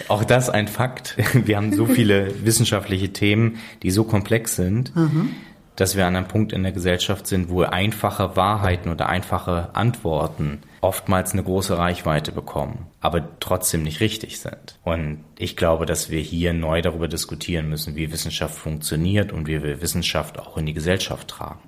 Auch 0.08 0.24
das 0.24 0.50
ein 0.50 0.68
Fakt. 0.68 1.16
Wir 1.34 1.58
haben 1.58 1.74
so 1.74 1.86
viele 1.86 2.34
wissenschaftliche 2.44 3.14
Themen, 3.14 3.60
die 3.84 3.92
so 3.92 4.04
komplex 4.04 4.56
sind, 4.56 4.96
mhm. 4.96 5.32
dass 5.76 5.96
wir 5.96 6.06
an 6.08 6.16
einem 6.16 6.28
Punkt 6.28 6.54
in 6.54 6.64
der 6.64 6.72
Gesellschaft 6.72 7.28
sind, 7.28 7.50
wo 7.50 7.62
einfache 7.62 8.36
Wahrheiten 8.36 8.90
oder 8.90 9.08
einfache 9.10 9.76
Antworten 9.76 10.60
oftmals 10.82 11.34
eine 11.34 11.44
große 11.44 11.78
Reichweite 11.78 12.32
bekommen, 12.32 12.88
aber 13.02 13.40
trotzdem 13.40 13.84
nicht 13.84 14.00
richtig 14.00 14.40
sind. 14.40 14.80
Und 14.84 15.24
ich 15.38 15.58
glaube, 15.58 15.86
dass 15.86 16.10
wir 16.10 16.22
hier 16.22 16.54
neu 16.54 16.82
darüber 16.82 17.08
diskutieren 17.08 17.70
müssen, 17.70 17.96
wie 17.96 18.12
Wissenschaft 18.12 18.56
funktioniert 18.56 19.32
und 19.32 19.48
wie 19.48 19.62
wir 19.64 19.82
Wissenschaft 19.82 20.40
auch 20.40 20.58
in 20.58 20.66
die 20.66 20.74
Gesellschaft 20.74 21.28
tragen. 21.28 21.60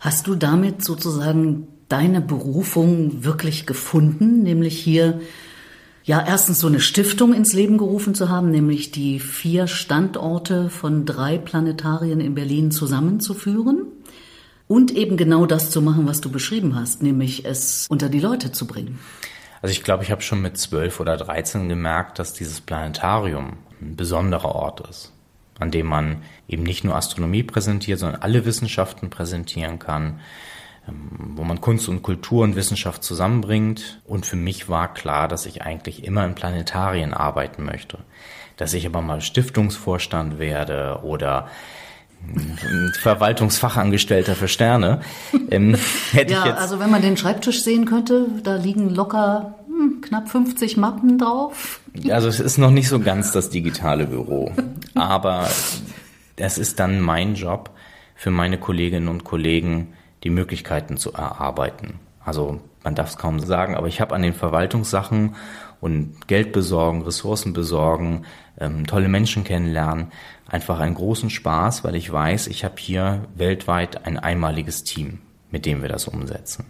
Hast 0.00 0.26
du 0.26 0.34
damit 0.34 0.84
sozusagen 0.84 1.68
deine 1.88 2.20
Berufung 2.20 3.24
wirklich 3.24 3.66
gefunden, 3.66 4.42
nämlich 4.42 4.78
hier 4.78 5.20
ja 6.04 6.24
erstens 6.24 6.60
so 6.60 6.68
eine 6.68 6.80
Stiftung 6.80 7.34
ins 7.34 7.52
Leben 7.52 7.78
gerufen 7.78 8.14
zu 8.14 8.28
haben, 8.28 8.50
nämlich 8.50 8.92
die 8.92 9.18
vier 9.18 9.66
Standorte 9.66 10.70
von 10.70 11.04
drei 11.04 11.36
Planetarien 11.36 12.20
in 12.20 12.34
Berlin 12.34 12.70
zusammenzuführen. 12.70 13.86
Und 14.68 14.90
eben 14.90 15.16
genau 15.16 15.46
das 15.46 15.70
zu 15.70 15.80
machen, 15.80 16.08
was 16.08 16.20
du 16.20 16.28
beschrieben 16.30 16.74
hast, 16.74 17.00
nämlich 17.00 17.44
es 17.44 17.86
unter 17.88 18.08
die 18.08 18.18
Leute 18.18 18.50
zu 18.50 18.66
bringen. 18.66 18.98
Also 19.62 19.72
ich 19.72 19.84
glaube, 19.84 20.02
ich 20.02 20.10
habe 20.10 20.22
schon 20.22 20.42
mit 20.42 20.58
zwölf 20.58 20.98
oder 20.98 21.16
dreizehn 21.16 21.68
gemerkt, 21.68 22.18
dass 22.18 22.32
dieses 22.34 22.60
Planetarium 22.60 23.58
ein 23.80 23.94
besonderer 23.94 24.54
Ort 24.54 24.80
ist, 24.88 25.12
an 25.60 25.70
dem 25.70 25.86
man 25.86 26.22
eben 26.48 26.64
nicht 26.64 26.82
nur 26.82 26.96
Astronomie 26.96 27.44
präsentiert, 27.44 28.00
sondern 28.00 28.22
alle 28.22 28.44
Wissenschaften 28.44 29.08
präsentieren 29.08 29.78
kann, 29.78 30.18
wo 31.34 31.42
man 31.42 31.60
Kunst 31.60 31.88
und 31.88 32.02
Kultur 32.02 32.44
und 32.44 32.56
Wissenschaft 32.56 33.02
zusammenbringt. 33.02 34.00
Und 34.04 34.26
für 34.26 34.36
mich 34.36 34.68
war 34.68 34.92
klar, 34.94 35.28
dass 35.28 35.46
ich 35.46 35.62
eigentlich 35.62 36.04
immer 36.04 36.24
in 36.24 36.34
Planetarien 36.34 37.14
arbeiten 37.14 37.64
möchte. 37.64 37.98
Dass 38.56 38.72
ich 38.74 38.86
aber 38.86 39.02
mal 39.02 39.20
Stiftungsvorstand 39.20 40.38
werde 40.38 41.00
oder 41.02 41.48
Verwaltungsfachangestellter 43.00 44.34
für 44.34 44.48
Sterne. 44.48 45.00
Ähm, 45.50 45.76
hätte 46.12 46.32
ja, 46.32 46.40
ich 46.40 46.46
jetzt 46.46 46.58
also 46.58 46.80
wenn 46.80 46.90
man 46.90 47.02
den 47.02 47.16
Schreibtisch 47.16 47.62
sehen 47.62 47.84
könnte, 47.84 48.26
da 48.42 48.56
liegen 48.56 48.90
locker 48.90 49.54
hm, 49.66 50.00
knapp 50.00 50.28
50 50.28 50.76
Mappen 50.76 51.18
drauf. 51.18 51.80
Also 52.08 52.28
es 52.28 52.40
ist 52.40 52.58
noch 52.58 52.70
nicht 52.70 52.88
so 52.88 53.00
ganz 53.00 53.32
das 53.32 53.50
digitale 53.50 54.06
Büro, 54.06 54.52
aber 54.94 55.48
es 56.36 56.58
ist 56.58 56.80
dann 56.80 57.00
mein 57.00 57.34
Job 57.34 57.70
für 58.14 58.30
meine 58.30 58.58
Kolleginnen 58.58 59.08
und 59.08 59.24
Kollegen, 59.24 59.94
die 60.26 60.30
Möglichkeiten 60.30 60.96
zu 60.96 61.12
erarbeiten. 61.12 62.00
Also 62.24 62.60
man 62.82 62.96
darf 62.96 63.10
es 63.10 63.16
kaum 63.16 63.38
sagen, 63.38 63.76
aber 63.76 63.86
ich 63.86 64.00
habe 64.00 64.12
an 64.12 64.22
den 64.22 64.34
Verwaltungssachen 64.34 65.36
und 65.80 66.26
Geld 66.26 66.50
besorgen, 66.50 67.02
Ressourcen 67.02 67.52
besorgen, 67.52 68.24
ähm, 68.58 68.88
tolle 68.88 69.06
Menschen 69.06 69.44
kennenlernen, 69.44 70.10
einfach 70.48 70.80
einen 70.80 70.96
großen 70.96 71.30
Spaß, 71.30 71.84
weil 71.84 71.94
ich 71.94 72.12
weiß, 72.12 72.48
ich 72.48 72.64
habe 72.64 72.74
hier 72.76 73.22
weltweit 73.36 74.04
ein 74.04 74.18
einmaliges 74.18 74.82
Team, 74.82 75.20
mit 75.52 75.64
dem 75.64 75.80
wir 75.80 75.88
das 75.88 76.08
umsetzen. 76.08 76.66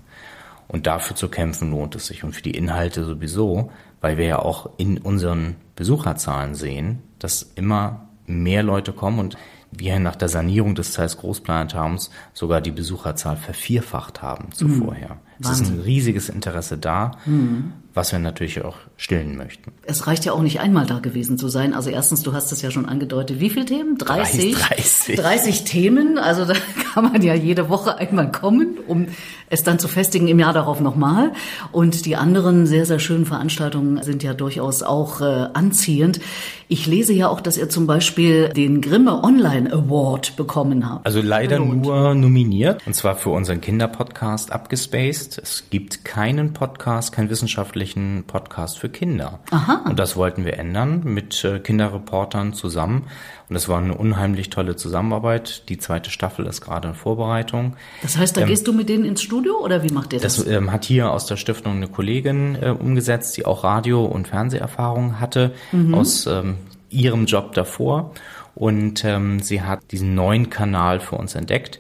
Und 0.69 0.87
dafür 0.87 1.17
zu 1.17 1.31
kämpfen 1.31 1.71
lohnt 1.71 1.95
es 1.95 2.09
sich 2.09 2.25
und 2.25 2.35
für 2.35 2.43
die 2.43 2.59
Inhalte 2.59 3.05
sowieso, 3.05 3.71
weil 4.03 4.19
wir 4.19 4.27
ja 4.27 4.39
auch 4.41 4.69
in 4.77 4.99
unseren 4.99 5.57
Besucherzahlen 5.77 6.55
sehen, 6.55 7.03
dass 7.21 7.43
immer 7.43 8.11
mehr 8.27 8.63
Leute 8.63 8.93
kommen 8.93 9.19
und 9.19 9.39
wir 9.71 9.99
nach 9.99 10.17
der 10.17 10.29
Sanierung 10.29 10.75
des 10.75 10.93
Zeiss 10.93 11.19
Großplanetariums 11.19 12.11
sogar 12.33 12.61
die 12.61 12.71
Besucherzahl 12.71 13.37
vervierfacht 13.37 14.23
haben 14.23 14.53
zuvorher. 14.53 15.15
Mhm. 15.15 15.26
Es 15.41 15.51
ist 15.51 15.71
ein 15.71 15.81
riesiges 15.81 16.29
Interesse 16.29 16.79
da. 16.79 17.13
Mhm 17.27 17.73
was 17.97 18.13
wir 18.13 18.19
natürlich 18.19 18.63
auch 18.63 18.77
stillen 18.99 19.39
möchten. 19.39 19.73
Es 19.85 20.07
reicht 20.07 20.27
ja 20.27 20.33
auch 20.33 20.43
nicht 20.43 20.61
einmal 20.61 20.85
da 20.85 20.99
gewesen 20.99 21.39
zu 21.39 21.49
sein. 21.49 21.73
Also 21.73 21.89
erstens, 21.89 22.23
du 22.23 22.35
hast 22.35 22.53
es 22.53 22.61
ja 22.61 22.71
schon 22.71 22.85
angedeutet, 22.85 23.41
wie 23.41 23.49
viele 23.49 23.65
Themen? 23.65 23.97
30? 23.97 24.55
30. 24.55 25.17
30 25.17 25.65
Themen. 25.65 26.19
Also 26.19 26.45
da 26.45 26.53
kann 26.93 27.05
man 27.05 27.23
ja 27.23 27.33
jede 27.33 27.71
Woche 27.71 27.97
einmal 27.97 28.31
kommen, 28.31 28.77
um 28.87 29.07
es 29.49 29.63
dann 29.63 29.79
zu 29.79 29.89
festigen 29.89 30.29
im 30.29 30.39
Jahr 30.39 30.53
darauf 30.53 30.81
nochmal. 30.81 31.33
Und 31.73 32.05
die 32.05 32.17
anderen 32.17 32.67
sehr, 32.67 32.85
sehr 32.85 32.99
schönen 32.99 33.25
Veranstaltungen 33.25 34.03
sind 34.03 34.23
ja 34.23 34.35
durchaus 34.35 34.83
auch 34.83 35.23
äh, 35.23 35.49
anziehend. 35.55 36.21
Ich 36.69 36.87
lese 36.87 37.15
ja 37.15 37.29
auch, 37.29 37.41
dass 37.41 37.57
ihr 37.57 37.71
zum 37.71 37.87
Beispiel 37.87 38.51
den 38.51 38.83
Grimme 38.83 39.23
Online 39.25 39.73
Award 39.73 40.37
bekommen 40.37 40.91
habt. 40.91 41.07
Also 41.07 41.23
leider 41.23 41.61
Belohnt. 41.61 41.83
nur 41.83 42.15
nominiert. 42.15 42.87
Und 42.87 42.95
zwar 42.95 43.15
für 43.15 43.31
unseren 43.31 43.63
Kinderpodcast 43.63 44.53
Abgespaced. 44.53 45.26
Es 45.27 45.65
gibt 45.71 46.05
keinen 46.05 46.53
Podcast, 46.53 47.13
keinen 47.13 47.31
wissenschaftlichen 47.31 48.25
Podcast 48.27 48.79
für 48.79 48.89
Kinder. 48.89 49.41
Aha. 49.51 49.85
Und 49.89 49.99
das 49.99 50.17
wollten 50.17 50.45
wir 50.45 50.59
ändern 50.59 51.03
mit 51.05 51.45
äh, 51.45 51.59
Kinderreportern 51.59 52.53
zusammen. 52.55 53.09
Und 53.49 53.57
es 53.57 53.69
war 53.69 53.79
eine 53.79 53.97
unheimlich 53.97 54.51
tolle 54.51 54.77
Zusammenarbeit. 54.77 55.69
Die 55.69 55.79
zweite 55.79 56.11
Staffel 56.11 56.47
ist 56.47 56.61
gerade 56.61 56.89
in 56.89 56.95
Vorbereitung. 56.95 57.77
Das 58.03 58.17
heißt, 58.17 58.37
da 58.37 58.43
ähm, 58.43 58.49
gehst 58.49 58.67
du 58.67 58.73
mit 58.73 58.89
denen 58.89 59.05
ins 59.05 59.23
Studio 59.23 59.59
oder 59.59 59.83
wie 59.83 59.93
macht 59.93 60.13
ihr 60.13 60.21
das? 60.21 60.37
Das 60.37 60.47
ähm, 60.47 60.73
hat 60.73 60.85
hier 60.85 61.11
aus 61.11 61.27
der 61.27 61.37
Stiftung 61.37 61.75
eine 61.77 61.89
Kollegin 61.89 62.57
äh, 62.61 62.71
umgesetzt, 62.71 63.37
die 63.37 63.45
auch 63.45 63.65
Radio- 63.65 64.05
und 64.05 64.29
Fernseherfahrung 64.29 65.21
hatte 65.21 65.53
mhm. 65.73 65.95
aus 65.95 66.27
ähm, 66.27 66.57
ihrem 66.91 67.27
Job 67.27 67.53
davor. 67.55 68.13
Und 68.55 69.05
ähm, 69.05 69.41
sie 69.41 69.63
hat 69.63 69.81
diesen 69.91 70.15
neuen 70.15 70.49
Kanal 70.49 71.01
für 71.01 71.17
uns 71.17 71.35
entdeckt 71.35 71.79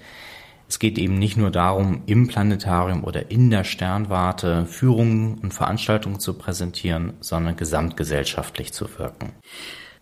es 0.69 0.79
geht 0.79 0.99
eben 0.99 1.19
nicht 1.19 1.37
nur 1.37 1.51
darum, 1.51 2.03
im 2.07 2.27
Planetarium 2.27 3.05
oder 3.05 3.31
in 3.31 3.51
der 3.51 3.65
Sternwarte 3.65 4.67
Führungen 4.67 5.39
und 5.39 5.55
Veranstaltungen 5.55 6.19
zu 6.19 6.35
präsentieren, 6.35 7.15
sondern 7.21 7.57
gesamtgesellschaftlich 7.57 8.73
zu 8.73 8.87
wirken. 8.99 9.33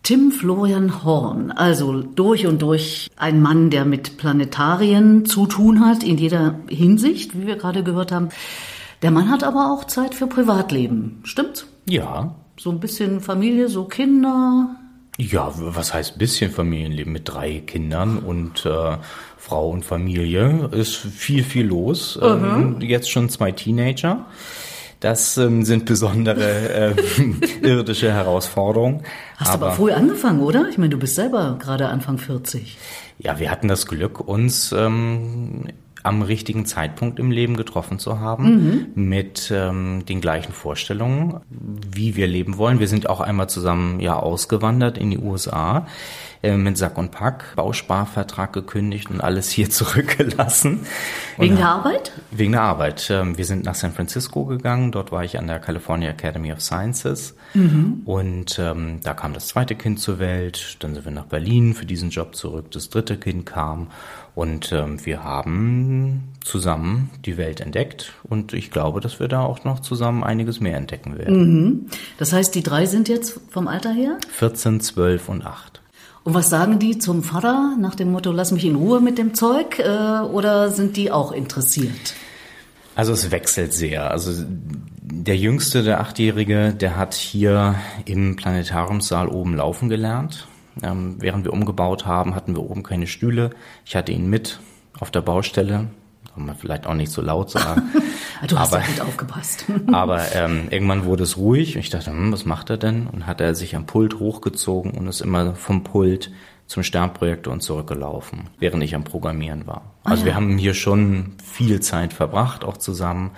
Tim 0.01 0.31
Florian 0.31 1.03
Horn, 1.03 1.51
also 1.51 2.01
durch 2.01 2.45
und 2.45 2.61
durch 2.61 3.09
ein 3.17 3.41
Mann, 3.41 3.71
der 3.71 3.85
mit 3.85 4.17
Planetarien 4.17 5.25
zu 5.25 5.47
tun 5.47 5.83
hat, 5.83 6.03
in 6.03 6.17
jeder 6.17 6.59
Hinsicht, 6.69 7.35
wie 7.39 7.47
wir 7.47 7.55
gerade 7.55 7.83
gehört 7.83 8.11
haben. 8.11 8.29
Der 9.01 9.11
Mann 9.11 9.29
hat 9.29 9.43
aber 9.43 9.71
auch 9.71 9.85
Zeit 9.85 10.13
für 10.13 10.27
Privatleben, 10.27 11.21
stimmt's? 11.23 11.67
Ja. 11.87 12.35
So 12.57 12.69
ein 12.69 12.79
bisschen 12.79 13.19
Familie, 13.19 13.67
so 13.67 13.85
Kinder. 13.85 14.75
Ja, 15.17 15.51
was 15.55 15.93
heißt 15.93 16.17
bisschen 16.17 16.51
Familienleben 16.51 17.13
mit 17.13 17.29
drei 17.29 17.59
Kindern 17.59 18.17
und 18.17 18.65
äh, 18.65 18.97
Frau 19.37 19.69
und 19.69 19.85
Familie 19.85 20.69
ist 20.71 20.95
viel, 20.95 21.43
viel 21.43 21.67
los. 21.67 22.19
Mhm. 22.21 22.25
Ähm, 22.27 22.81
jetzt 22.81 23.09
schon 23.09 23.29
zwei 23.29 23.51
Teenager. 23.51 24.25
Das 24.99 25.37
ähm, 25.37 25.63
sind 25.63 25.85
besondere 25.85 26.93
äh, 26.93 26.95
irdische 27.61 28.11
Herausforderungen. 28.11 29.03
Hast 29.37 29.51
aber, 29.51 29.67
aber 29.67 29.75
früh 29.75 29.91
angefangen, 29.91 30.41
oder? 30.41 30.67
Ich 30.69 30.77
meine, 30.77 30.89
du 30.89 30.97
bist 30.97 31.15
selber 31.15 31.57
gerade 31.59 31.87
Anfang 31.87 32.17
40. 32.17 32.77
Ja, 33.19 33.39
wir 33.39 33.51
hatten 33.51 33.67
das 33.67 33.87
Glück, 33.87 34.19
uns 34.19 34.71
ähm, 34.71 35.65
am 36.05 36.21
richtigen 36.21 36.65
Zeitpunkt 36.65 37.19
im 37.19 37.31
Leben 37.31 37.57
getroffen 37.57 37.99
zu 37.99 38.19
haben, 38.19 38.43
mhm. 38.43 38.87
mit 38.95 39.51
ähm, 39.53 40.05
den 40.05 40.21
gleichen 40.21 40.53
Vorstellungen, 40.53 41.41
wie 41.49 42.15
wir 42.15 42.27
leben 42.27 42.57
wollen. 42.57 42.79
Wir 42.79 42.87
sind 42.87 43.09
auch 43.09 43.21
einmal 43.21 43.49
zusammen 43.49 43.99
ja 43.99 44.15
ausgewandert 44.15 44.97
in 44.97 45.11
die 45.11 45.17
USA 45.17 45.87
äh, 46.45 46.57
mit 46.57 46.77
Sack 46.77 46.97
und 46.97 47.11
Pack, 47.11 47.55
Bausparvertrag 47.55 48.53
gekündigt 48.53 49.09
und 49.09 49.21
alles 49.21 49.49
hier 49.49 49.69
zurückgelassen. 49.71 50.85
Wegen 51.37 51.53
und, 51.53 51.59
der 51.59 51.69
Arbeit? 51.69 52.11
Wegen 52.31 52.51
der 52.51 52.61
Arbeit. 52.61 53.09
Ähm, 53.09 53.37
wir 53.37 53.45
sind 53.45 53.65
nach 53.65 53.75
San 53.75 53.93
Francisco 53.93 54.45
gegangen. 54.45 54.91
Dort 54.91 55.11
war 55.11 55.23
ich 55.23 55.39
an 55.39 55.47
der 55.47 55.59
California 55.59 56.11
Academy 56.11 56.53
of 56.53 56.61
Sciences. 56.61 57.35
Mhm. 57.53 58.01
Und 58.05 58.59
ähm, 58.59 58.99
da 59.03 59.13
kam 59.13 59.33
das 59.33 59.47
zweite 59.47 59.75
Kind 59.75 59.99
zur 59.99 60.19
Welt. 60.19 60.77
Dann 60.79 60.93
sind 60.93 61.05
wir 61.05 61.11
nach 61.11 61.25
Berlin 61.25 61.73
für 61.73 61.85
diesen 61.85 62.11
Job 62.11 62.35
zurück. 62.35 62.71
Das 62.71 62.89
dritte 62.89 63.17
Kind 63.17 63.45
kam. 63.45 63.87
Und 64.35 64.71
ähm, 64.73 65.03
wir 65.05 65.23
haben 65.23 66.35
zusammen 66.43 67.09
die 67.25 67.37
Welt 67.37 67.61
entdeckt 67.61 68.13
und 68.23 68.53
ich 68.53 68.69
glaube, 68.69 68.99
dass 68.99 69.19
wir 69.19 69.29
da 69.29 69.41
auch 69.41 69.63
noch 69.63 69.79
zusammen 69.79 70.23
einiges 70.23 70.59
mehr 70.59 70.75
entdecken 70.75 71.17
werden. 71.17 71.37
Mhm. 71.37 71.85
Das 72.17 72.33
heißt, 72.33 72.53
die 72.53 72.61
drei 72.61 72.85
sind 72.85 73.07
jetzt 73.07 73.39
vom 73.49 73.69
Alter 73.69 73.93
her? 73.93 74.17
14, 74.31 74.81
12 74.81 75.29
und 75.29 75.45
8. 75.45 75.81
Und 76.25 76.33
was 76.33 76.49
sagen 76.49 76.79
die 76.79 76.97
zum 76.97 77.21
Vater 77.21 77.77
nach 77.79 77.93
dem 77.93 78.11
Motto, 78.11 78.31
lass 78.31 78.51
mich 78.51 78.65
in 78.65 78.75
Ruhe 78.75 78.99
mit 78.99 79.19
dem 79.19 79.35
Zeug? 79.35 79.77
Äh, 79.77 80.21
oder 80.21 80.71
sind 80.71 80.97
die 80.97 81.11
auch 81.11 81.31
interessiert? 81.31 82.15
Also 82.95 83.13
es 83.13 83.29
wechselt 83.29 83.73
sehr. 83.73 84.09
Also 84.09 84.43
der 84.47 85.37
Jüngste, 85.37 85.83
der 85.83 86.01
Achtjährige, 86.01 86.73
der 86.73 86.97
hat 86.97 87.13
hier 87.13 87.75
im 88.05 88.35
Planetariumssaal 88.35 89.27
oben 89.27 89.55
laufen 89.55 89.87
gelernt. 89.87 90.47
Ähm, 90.81 91.17
während 91.19 91.45
wir 91.45 91.53
umgebaut 91.53 92.07
haben, 92.07 92.33
hatten 92.33 92.55
wir 92.55 92.63
oben 92.63 92.81
keine 92.81 93.05
Stühle. 93.05 93.51
Ich 93.85 93.95
hatte 93.95 94.11
ihn 94.11 94.27
mit 94.27 94.59
auf 94.99 95.11
der 95.11 95.21
Baustelle 95.21 95.89
kann 96.35 96.45
man 96.45 96.55
vielleicht 96.55 96.85
auch 96.85 96.93
nicht 96.93 97.11
so 97.11 97.21
laut 97.21 97.49
sagen. 97.49 97.83
du 98.47 98.59
hast 98.59 98.73
aber, 98.73 98.83
ja 98.83 98.87
gut 98.89 99.01
aufgepasst. 99.01 99.65
aber 99.91 100.35
ähm, 100.35 100.67
irgendwann 100.69 101.05
wurde 101.05 101.23
es 101.23 101.37
ruhig. 101.37 101.77
Ich 101.77 101.89
dachte, 101.89 102.11
hm, 102.11 102.31
was 102.31 102.45
macht 102.45 102.69
er 102.69 102.77
denn? 102.77 103.07
Und 103.07 103.25
hat 103.25 103.39
er 103.39 103.55
sich 103.55 103.75
am 103.75 103.85
Pult 103.85 104.19
hochgezogen 104.19 104.91
und 104.91 105.07
ist 105.07 105.21
immer 105.21 105.55
vom 105.55 105.83
Pult 105.83 106.31
zum 106.67 106.83
Sternprojektor 106.83 107.53
und 107.53 107.61
zurückgelaufen, 107.61 108.49
während 108.59 108.83
ich 108.83 108.95
am 108.95 109.03
Programmieren 109.03 109.65
war. 109.65 109.93
Ah, 110.03 110.11
also 110.11 110.21
ja. 110.21 110.25
wir 110.27 110.35
haben 110.35 110.57
hier 110.57 110.73
schon 110.73 111.33
viel 111.43 111.79
Zeit 111.79 112.11
verbracht, 112.11 112.65
auch 112.65 112.77
zusammen. 112.77 113.31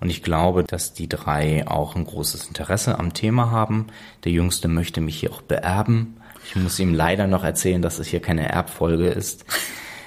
Und 0.00 0.10
ich 0.10 0.22
glaube, 0.22 0.64
dass 0.64 0.94
die 0.94 1.08
drei 1.08 1.66
auch 1.66 1.96
ein 1.96 2.06
großes 2.06 2.46
Interesse 2.46 2.98
am 2.98 3.12
Thema 3.14 3.50
haben. 3.50 3.88
Der 4.24 4.32
Jüngste 4.32 4.68
möchte 4.68 5.00
mich 5.00 5.18
hier 5.18 5.32
auch 5.32 5.42
beerben. 5.42 6.16
Ich 6.46 6.56
muss 6.56 6.78
ihm 6.78 6.94
leider 6.94 7.26
noch 7.26 7.44
erzählen, 7.44 7.82
dass 7.82 7.98
es 7.98 8.06
hier 8.06 8.20
keine 8.20 8.48
Erbfolge 8.48 9.08
ist. 9.08 9.44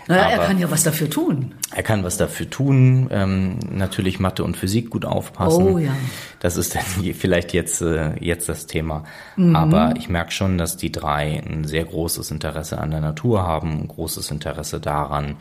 Naja, 0.08 0.30
er 0.30 0.46
kann 0.46 0.60
ja 0.60 0.70
was 0.72 0.84
dafür 0.84 1.10
tun. 1.10 1.54
Er 1.74 1.84
kann 1.84 2.04
was 2.04 2.18
dafür 2.18 2.50
tun. 2.50 3.08
Ähm, 3.12 3.60
natürlich 3.70 4.20
Mathe 4.20 4.44
und 4.44 4.58
Physik 4.58 4.90
gut 4.90 5.06
aufpassen. 5.06 5.64
Oh 5.64 5.78
ja. 5.78 5.96
Das 6.40 6.58
ist 6.58 6.76
dann 6.76 6.84
vielleicht 7.14 7.54
jetzt, 7.54 7.82
äh, 7.82 8.14
jetzt 8.20 8.50
das 8.50 8.68
Thema. 8.68 9.04
Mhm. 9.36 9.56
Aber 9.56 9.94
ich 9.98 10.10
merke 10.10 10.32
schon, 10.32 10.58
dass 10.58 10.78
die 10.78 10.92
drei 10.92 11.42
ein 11.46 11.64
sehr 11.66 11.86
großes 11.86 12.32
Interesse 12.32 12.80
an 12.80 12.92
der 12.92 13.02
Natur 13.02 13.44
haben, 13.44 13.82
ein 13.82 13.88
großes 13.88 14.32
Interesse 14.32 14.80
daran, 14.80 15.38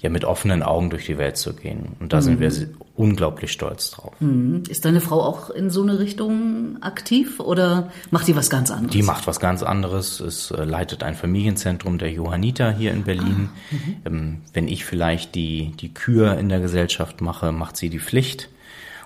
ja 0.00 0.08
mit 0.08 0.24
offenen 0.24 0.62
Augen 0.62 0.90
durch 0.90 1.06
die 1.06 1.18
Welt 1.18 1.36
zu 1.36 1.54
gehen. 1.54 1.96
Und 2.00 2.12
da 2.12 2.18
mhm. 2.18 2.22
sind 2.22 2.40
wir 2.40 2.52
unglaublich 2.96 3.52
stolz 3.52 3.90
drauf. 3.90 4.14
Mhm. 4.20 4.62
Ist 4.68 4.84
deine 4.84 5.00
Frau 5.00 5.22
auch 5.22 5.50
in 5.50 5.70
so 5.70 5.82
eine 5.82 5.98
Richtung 5.98 6.78
aktiv 6.80 7.38
oder 7.38 7.90
macht 8.10 8.26
die 8.26 8.34
was 8.34 8.48
ganz 8.48 8.70
anderes? 8.70 8.92
Die 8.92 9.02
macht 9.02 9.26
was 9.26 9.40
ganz 9.40 9.62
anderes. 9.62 10.20
Es 10.20 10.50
äh, 10.50 10.64
leitet 10.64 11.02
ein 11.02 11.14
Familienzentrum 11.14 11.98
der 11.98 12.10
Johanniter 12.10 12.72
hier 12.72 12.92
in 12.92 13.04
Berlin. 13.04 13.50
Ah, 13.50 13.74
mhm. 13.74 13.96
ähm, 14.06 14.38
wenn 14.54 14.68
ich 14.68 14.84
vielleicht 14.84 15.34
die, 15.34 15.72
die 15.78 15.92
Kür 15.92 16.38
in 16.38 16.48
der 16.48 16.60
Gesellschaft 16.60 17.20
mache, 17.20 17.52
macht 17.52 17.76
sie 17.76 17.90
die 17.90 18.00
Pflicht. 18.00 18.48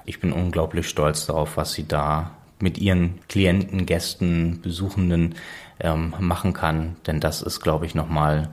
Ich 0.06 0.20
bin 0.20 0.32
unglaublich 0.32 0.88
stolz 0.88 1.26
darauf, 1.26 1.56
was 1.56 1.72
sie 1.72 1.88
da 1.88 2.32
mit 2.60 2.78
ihren 2.78 3.18
Klienten, 3.28 3.84
Gästen, 3.84 4.60
Besuchenden 4.62 5.34
ähm, 5.80 6.14
machen 6.20 6.52
kann. 6.52 6.96
Denn 7.06 7.18
das 7.18 7.42
ist, 7.42 7.60
glaube 7.60 7.84
ich, 7.84 7.94
nochmal 7.96 8.50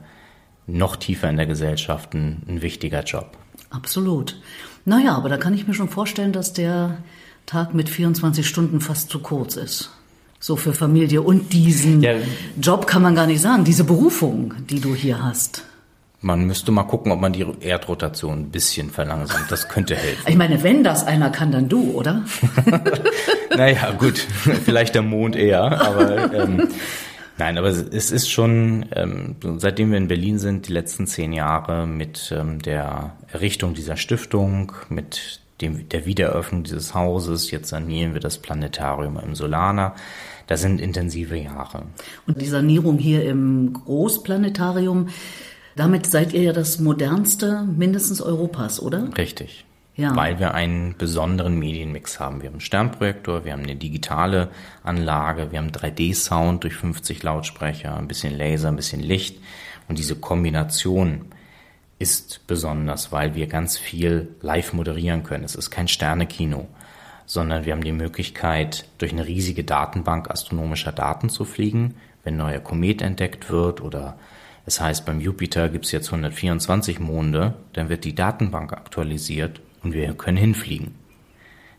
noch 0.72 0.96
tiefer 0.96 1.28
in 1.28 1.36
der 1.36 1.46
Gesellschaft 1.46 2.14
ein, 2.14 2.42
ein 2.48 2.62
wichtiger 2.62 3.02
Job. 3.02 3.36
Absolut. 3.70 4.40
Naja, 4.84 5.14
aber 5.14 5.28
da 5.28 5.36
kann 5.36 5.54
ich 5.54 5.66
mir 5.66 5.74
schon 5.74 5.88
vorstellen, 5.88 6.32
dass 6.32 6.52
der 6.52 6.98
Tag 7.46 7.74
mit 7.74 7.88
24 7.88 8.46
Stunden 8.46 8.80
fast 8.80 9.10
zu 9.10 9.20
kurz 9.20 9.56
ist. 9.56 9.90
So 10.40 10.56
für 10.56 10.72
Familie 10.72 11.22
und 11.22 11.52
diesen 11.52 12.02
ja. 12.02 12.14
Job 12.60 12.86
kann 12.86 13.02
man 13.02 13.14
gar 13.14 13.26
nicht 13.26 13.40
sagen, 13.40 13.64
diese 13.64 13.84
Berufung, 13.84 14.54
die 14.68 14.80
du 14.80 14.94
hier 14.94 15.22
hast. 15.22 15.64
Man 16.20 16.44
müsste 16.46 16.70
mal 16.70 16.84
gucken, 16.84 17.10
ob 17.10 17.20
man 17.20 17.32
die 17.32 17.44
Erdrotation 17.60 18.40
ein 18.40 18.50
bisschen 18.50 18.90
verlangsamt. 18.90 19.50
Das 19.50 19.68
könnte 19.68 19.96
helfen. 19.96 20.24
Ich 20.28 20.36
meine, 20.36 20.62
wenn 20.62 20.84
das 20.84 21.04
einer 21.04 21.30
kann, 21.30 21.50
dann 21.50 21.68
du, 21.68 21.92
oder? 21.92 22.24
naja, 23.56 23.90
gut. 23.92 24.18
Vielleicht 24.18 24.94
der 24.94 25.02
Mond 25.02 25.34
eher, 25.34 25.80
aber 25.80 26.32
ähm, 26.32 26.68
nein, 27.38 27.58
aber 27.58 27.68
es 27.68 28.10
ist 28.10 28.30
schon, 28.30 28.86
ähm, 28.94 29.36
seitdem 29.58 29.90
wir 29.90 29.98
in 29.98 30.08
Berlin 30.08 30.38
sind, 30.38 30.68
die 30.68 30.72
letzten 30.72 31.06
zehn 31.06 31.32
Jahre 31.32 31.86
mit 31.86 32.34
ähm, 32.36 32.60
der 32.60 33.16
Errichtung 33.32 33.74
dieser 33.74 33.96
Stiftung, 33.96 34.72
mit 34.88 35.40
dem, 35.60 35.88
der 35.88 36.06
Wiedereröffnung 36.06 36.64
dieses 36.64 36.94
Hauses, 36.94 37.50
jetzt 37.50 37.68
sanieren 37.68 38.14
wir 38.14 38.20
das 38.20 38.38
Planetarium 38.38 39.18
im 39.18 39.34
Solana. 39.34 39.94
Das 40.46 40.60
sind 40.60 40.80
intensive 40.80 41.36
Jahre. 41.36 41.84
Und 42.26 42.40
die 42.40 42.46
Sanierung 42.46 42.98
hier 42.98 43.24
im 43.24 43.72
Großplanetarium, 43.72 45.08
damit 45.76 46.06
seid 46.06 46.32
ihr 46.34 46.42
ja 46.42 46.52
das 46.52 46.80
modernste 46.80 47.62
mindestens 47.62 48.20
Europas, 48.20 48.82
oder? 48.82 49.08
Richtig. 49.16 49.64
Ja. 49.94 50.16
Weil 50.16 50.38
wir 50.38 50.54
einen 50.54 50.96
besonderen 50.96 51.58
Medienmix 51.58 52.18
haben. 52.18 52.40
Wir 52.40 52.48
haben 52.48 52.54
einen 52.54 52.60
Sternprojektor, 52.60 53.44
wir 53.44 53.52
haben 53.52 53.62
eine 53.62 53.76
digitale 53.76 54.48
Anlage, 54.82 55.52
wir 55.52 55.58
haben 55.58 55.70
3D-Sound 55.70 56.64
durch 56.64 56.74
50 56.76 57.22
Lautsprecher, 57.22 57.96
ein 57.96 58.08
bisschen 58.08 58.36
Laser, 58.36 58.68
ein 58.68 58.76
bisschen 58.76 59.02
Licht. 59.02 59.38
Und 59.88 59.98
diese 59.98 60.16
Kombination 60.16 61.26
ist 61.98 62.46
besonders, 62.46 63.12
weil 63.12 63.34
wir 63.34 63.46
ganz 63.48 63.76
viel 63.76 64.34
live 64.40 64.72
moderieren 64.72 65.24
können. 65.24 65.44
Es 65.44 65.54
ist 65.54 65.70
kein 65.70 65.88
Sternekino, 65.88 66.68
sondern 67.26 67.66
wir 67.66 67.74
haben 67.74 67.84
die 67.84 67.92
Möglichkeit, 67.92 68.86
durch 68.96 69.12
eine 69.12 69.26
riesige 69.26 69.62
Datenbank 69.62 70.30
astronomischer 70.30 70.92
Daten 70.92 71.28
zu 71.28 71.44
fliegen, 71.44 71.96
wenn 72.24 72.38
neuer 72.38 72.60
Komet 72.60 73.02
entdeckt 73.02 73.50
wird 73.50 73.82
oder 73.82 74.16
es 74.64 74.80
heißt, 74.80 75.04
beim 75.04 75.20
Jupiter 75.20 75.68
gibt 75.68 75.86
es 75.86 75.92
jetzt 75.92 76.08
124 76.08 76.98
Monde, 76.98 77.54
dann 77.72 77.88
wird 77.88 78.04
die 78.04 78.14
Datenbank 78.14 78.72
aktualisiert 78.72 79.60
und 79.82 79.92
wir 79.92 80.12
können 80.14 80.36
hinfliegen. 80.36 80.94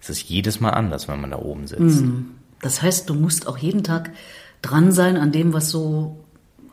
Es 0.02 0.10
ist 0.10 0.30
jedes 0.30 0.60
Mal 0.60 0.72
anders, 0.72 1.08
wenn 1.08 1.22
man 1.22 1.32
da 1.32 1.38
oben 1.38 1.68
sitzt. 1.68 2.02
Mhm. 2.02 2.32
Das 2.62 2.82
heißt, 2.82 3.10
du 3.10 3.14
musst 3.14 3.48
auch 3.48 3.58
jeden 3.58 3.84
Tag 3.84 4.12
dran 4.62 4.92
sein 4.92 5.18
an 5.18 5.32
dem, 5.32 5.54
was 5.54 5.70
so 5.70 6.24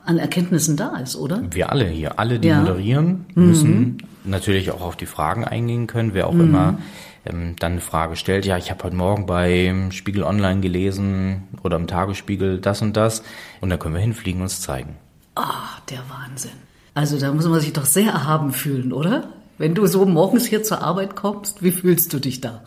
an 0.03 0.17
Erkenntnissen 0.17 0.77
da 0.77 0.97
ist, 0.97 1.15
oder? 1.15 1.43
Wir 1.51 1.71
alle 1.71 1.87
hier, 1.87 2.19
alle, 2.19 2.39
die 2.39 2.47
ja. 2.47 2.59
moderieren, 2.59 3.25
müssen 3.35 3.79
mhm. 3.79 3.97
natürlich 4.23 4.71
auch 4.71 4.81
auf 4.81 4.95
die 4.95 5.05
Fragen 5.05 5.45
eingehen 5.45 5.87
können, 5.87 6.13
wer 6.13 6.27
auch 6.27 6.33
mhm. 6.33 6.41
immer 6.41 6.77
ähm, 7.25 7.55
dann 7.59 7.73
eine 7.73 7.81
Frage 7.81 8.15
stellt, 8.15 8.45
ja, 8.45 8.57
ich 8.57 8.71
habe 8.71 8.83
heute 8.83 8.95
Morgen 8.95 9.25
bei 9.25 9.73
Spiegel 9.91 10.23
Online 10.23 10.61
gelesen 10.61 11.43
oder 11.63 11.77
im 11.77 11.87
Tagesspiegel 11.87 12.59
das 12.59 12.81
und 12.81 12.97
das 12.97 13.23
und 13.59 13.69
dann 13.69 13.79
können 13.79 13.93
wir 13.93 14.01
hinfliegen 14.01 14.41
und 14.41 14.47
es 14.47 14.61
zeigen. 14.61 14.95
Ah, 15.35 15.77
der 15.89 15.99
Wahnsinn. 16.09 16.51
Also 16.93 17.19
da 17.19 17.31
muss 17.31 17.47
man 17.47 17.59
sich 17.59 17.73
doch 17.73 17.85
sehr 17.85 18.11
erhaben 18.11 18.51
fühlen, 18.51 18.91
oder? 18.91 19.29
Wenn 19.61 19.75
du 19.75 19.85
so 19.85 20.07
morgens 20.07 20.47
hier 20.47 20.63
zur 20.63 20.81
Arbeit 20.81 21.15
kommst, 21.15 21.61
wie 21.61 21.69
fühlst 21.69 22.11
du 22.13 22.17
dich 22.17 22.41
da? 22.41 22.63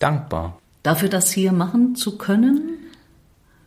Dankbar. 0.00 0.58
Dafür 0.82 1.08
das 1.08 1.30
hier 1.30 1.52
machen 1.52 1.94
zu 1.94 2.18
können? 2.18 2.76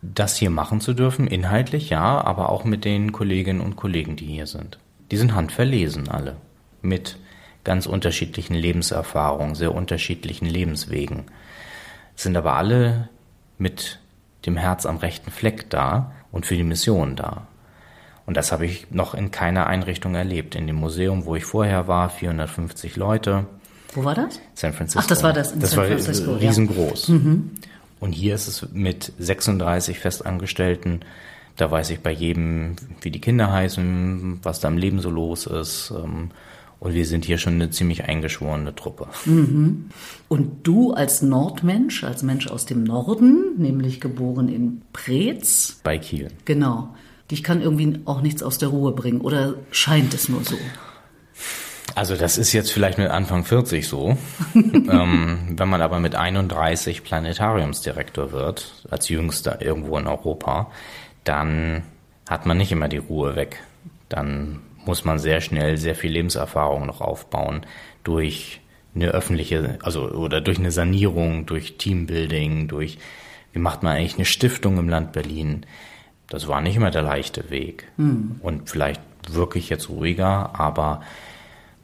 Das 0.02 0.36
hier 0.36 0.50
machen 0.50 0.82
zu 0.82 0.92
dürfen, 0.92 1.26
inhaltlich 1.26 1.88
ja, 1.88 2.22
aber 2.22 2.50
auch 2.50 2.64
mit 2.64 2.84
den 2.84 3.12
Kolleginnen 3.12 3.62
und 3.62 3.76
Kollegen, 3.76 4.16
die 4.16 4.26
hier 4.26 4.46
sind. 4.46 4.78
Die 5.10 5.16
sind 5.16 5.34
handverlesen 5.34 6.10
alle. 6.10 6.36
Mit 6.82 7.16
ganz 7.64 7.86
unterschiedlichen 7.86 8.54
Lebenserfahrungen, 8.54 9.54
sehr 9.54 9.74
unterschiedlichen 9.74 10.44
Lebenswegen. 10.44 11.22
Sind 12.16 12.36
aber 12.36 12.52
alle 12.52 13.08
mit 13.56 13.98
dem 14.44 14.58
Herz 14.58 14.84
am 14.84 14.98
rechten 14.98 15.30
Fleck 15.30 15.70
da 15.70 16.12
und 16.32 16.44
für 16.44 16.56
die 16.56 16.64
Mission 16.64 17.16
da. 17.16 17.46
Und 18.30 18.36
das 18.36 18.52
habe 18.52 18.64
ich 18.64 18.92
noch 18.92 19.14
in 19.14 19.32
keiner 19.32 19.66
Einrichtung 19.66 20.14
erlebt. 20.14 20.54
In 20.54 20.68
dem 20.68 20.76
Museum, 20.76 21.24
wo 21.24 21.34
ich 21.34 21.44
vorher 21.44 21.88
war, 21.88 22.08
450 22.08 22.94
Leute. 22.94 23.46
Wo 23.92 24.04
war 24.04 24.14
das? 24.14 24.38
San 24.54 24.72
Francisco. 24.72 25.00
Ach, 25.02 25.08
das 25.08 25.24
war 25.24 25.32
das 25.32 25.50
in 25.50 25.58
das 25.58 25.72
San 25.72 25.86
Francisco. 25.86 26.30
war 26.30 26.40
riesengroß. 26.40 27.08
Ja. 27.08 27.14
Mhm. 27.14 27.50
Und 27.98 28.12
hier 28.12 28.36
ist 28.36 28.46
es 28.46 28.68
mit 28.72 29.12
36 29.18 29.98
Festangestellten. 29.98 31.00
Da 31.56 31.72
weiß 31.72 31.90
ich 31.90 32.02
bei 32.02 32.12
jedem, 32.12 32.76
wie 33.00 33.10
die 33.10 33.20
Kinder 33.20 33.50
heißen, 33.50 34.38
was 34.44 34.60
da 34.60 34.68
im 34.68 34.78
Leben 34.78 35.00
so 35.00 35.10
los 35.10 35.46
ist. 35.46 35.92
Ähm, 35.92 36.30
und 36.78 36.94
wir 36.94 37.06
sind 37.06 37.24
hier 37.24 37.38
schon 37.38 37.54
eine 37.54 37.70
ziemlich 37.70 38.04
eingeschworene 38.04 38.76
Truppe. 38.76 39.08
Mhm. 39.24 39.86
Und 40.28 40.68
du 40.68 40.92
als 40.92 41.20
Nordmensch, 41.20 42.04
als 42.04 42.22
Mensch 42.22 42.46
aus 42.46 42.64
dem 42.64 42.84
Norden, 42.84 43.56
nämlich 43.56 44.00
geboren 44.00 44.48
in 44.48 44.82
Preetz. 44.92 45.80
Bei 45.82 45.98
Kiel. 45.98 46.28
Genau 46.44 46.90
dich 47.30 47.42
kann 47.42 47.62
irgendwie 47.62 48.00
auch 48.04 48.20
nichts 48.20 48.42
aus 48.42 48.58
der 48.58 48.68
Ruhe 48.68 48.92
bringen 48.92 49.20
oder 49.20 49.54
scheint 49.70 50.14
es 50.14 50.28
nur 50.28 50.44
so? 50.44 50.56
Also 51.94 52.16
das 52.16 52.38
ist 52.38 52.52
jetzt 52.52 52.72
vielleicht 52.72 52.98
mit 52.98 53.08
Anfang 53.08 53.44
40 53.44 53.86
so. 53.86 54.16
ähm, 54.54 55.38
wenn 55.56 55.68
man 55.68 55.82
aber 55.82 55.98
mit 55.98 56.14
31 56.14 57.02
Planetariumsdirektor 57.02 58.32
wird, 58.32 58.86
als 58.90 59.08
jüngster 59.08 59.60
irgendwo 59.60 59.98
in 59.98 60.06
Europa, 60.06 60.70
dann 61.24 61.82
hat 62.28 62.46
man 62.46 62.58
nicht 62.58 62.72
immer 62.72 62.88
die 62.88 62.98
Ruhe 62.98 63.36
weg. 63.36 63.60
Dann 64.08 64.60
muss 64.84 65.04
man 65.04 65.18
sehr 65.18 65.40
schnell 65.40 65.76
sehr 65.76 65.94
viel 65.94 66.12
Lebenserfahrung 66.12 66.86
noch 66.86 67.00
aufbauen 67.00 67.62
durch 68.04 68.60
eine 68.94 69.08
öffentliche, 69.08 69.78
also 69.82 70.10
oder 70.10 70.40
durch 70.40 70.58
eine 70.58 70.70
Sanierung, 70.70 71.46
durch 71.46 71.76
Teambuilding, 71.76 72.68
durch 72.68 72.98
wie 73.52 73.58
macht 73.58 73.82
man 73.82 73.96
eigentlich 73.96 74.16
eine 74.16 74.24
Stiftung 74.24 74.78
im 74.78 74.88
Land 74.88 75.12
Berlin? 75.12 75.66
Das 76.30 76.48
war 76.48 76.62
nicht 76.62 76.76
immer 76.76 76.90
der 76.90 77.02
leichte 77.02 77.50
Weg. 77.50 77.88
Mhm. 77.98 78.36
Und 78.40 78.70
vielleicht 78.70 79.02
wirklich 79.28 79.68
jetzt 79.68 79.90
ruhiger, 79.90 80.58
aber 80.58 81.02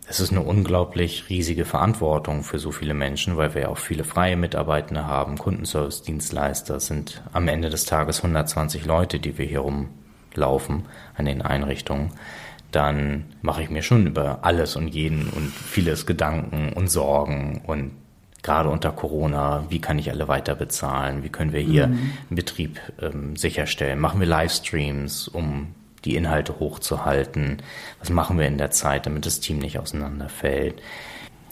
es 0.08 0.20
ist 0.20 0.30
eine 0.30 0.42
unglaublich 0.42 1.28
riesige 1.28 1.64
Verantwortung 1.64 2.44
für 2.44 2.60
so 2.60 2.70
viele 2.70 2.94
Menschen, 2.94 3.36
weil 3.36 3.54
wir 3.54 3.62
ja 3.62 3.68
auch 3.68 3.78
viele 3.78 4.04
freie 4.04 4.36
Mitarbeitende 4.36 5.06
haben, 5.06 5.36
Kundenservice-Dienstleister 5.36 6.78
sind 6.78 7.22
am 7.32 7.48
Ende 7.48 7.70
des 7.70 7.84
Tages 7.84 8.18
120 8.18 8.86
Leute, 8.86 9.18
die 9.18 9.36
wir 9.36 9.46
hier 9.46 9.60
rumlaufen 9.60 10.84
an 11.16 11.24
den 11.24 11.42
Einrichtungen. 11.42 12.12
Dann 12.70 13.24
mache 13.42 13.62
ich 13.62 13.70
mir 13.70 13.82
schon 13.82 14.06
über 14.06 14.40
alles 14.42 14.76
und 14.76 14.88
jeden 14.88 15.28
und 15.30 15.50
vieles 15.50 16.06
Gedanken 16.06 16.72
und 16.72 16.88
Sorgen 16.88 17.62
und 17.66 17.90
gerade 18.46 18.70
unter 18.70 18.92
Corona, 18.92 19.64
wie 19.68 19.80
kann 19.80 19.98
ich 19.98 20.08
alle 20.08 20.28
weiter 20.28 20.54
bezahlen, 20.54 21.24
wie 21.24 21.28
können 21.28 21.52
wir 21.52 21.60
hier 21.60 21.88
mhm. 21.88 22.12
einen 22.30 22.36
Betrieb 22.36 22.80
ähm, 23.02 23.34
sicherstellen, 23.36 23.98
machen 23.98 24.20
wir 24.20 24.26
Livestreams, 24.28 25.26
um 25.26 25.74
die 26.04 26.14
Inhalte 26.14 26.60
hochzuhalten, 26.60 27.58
was 27.98 28.08
machen 28.10 28.38
wir 28.38 28.46
in 28.46 28.56
der 28.56 28.70
Zeit, 28.70 29.06
damit 29.06 29.26
das 29.26 29.40
Team 29.40 29.58
nicht 29.58 29.80
auseinanderfällt. 29.80 30.80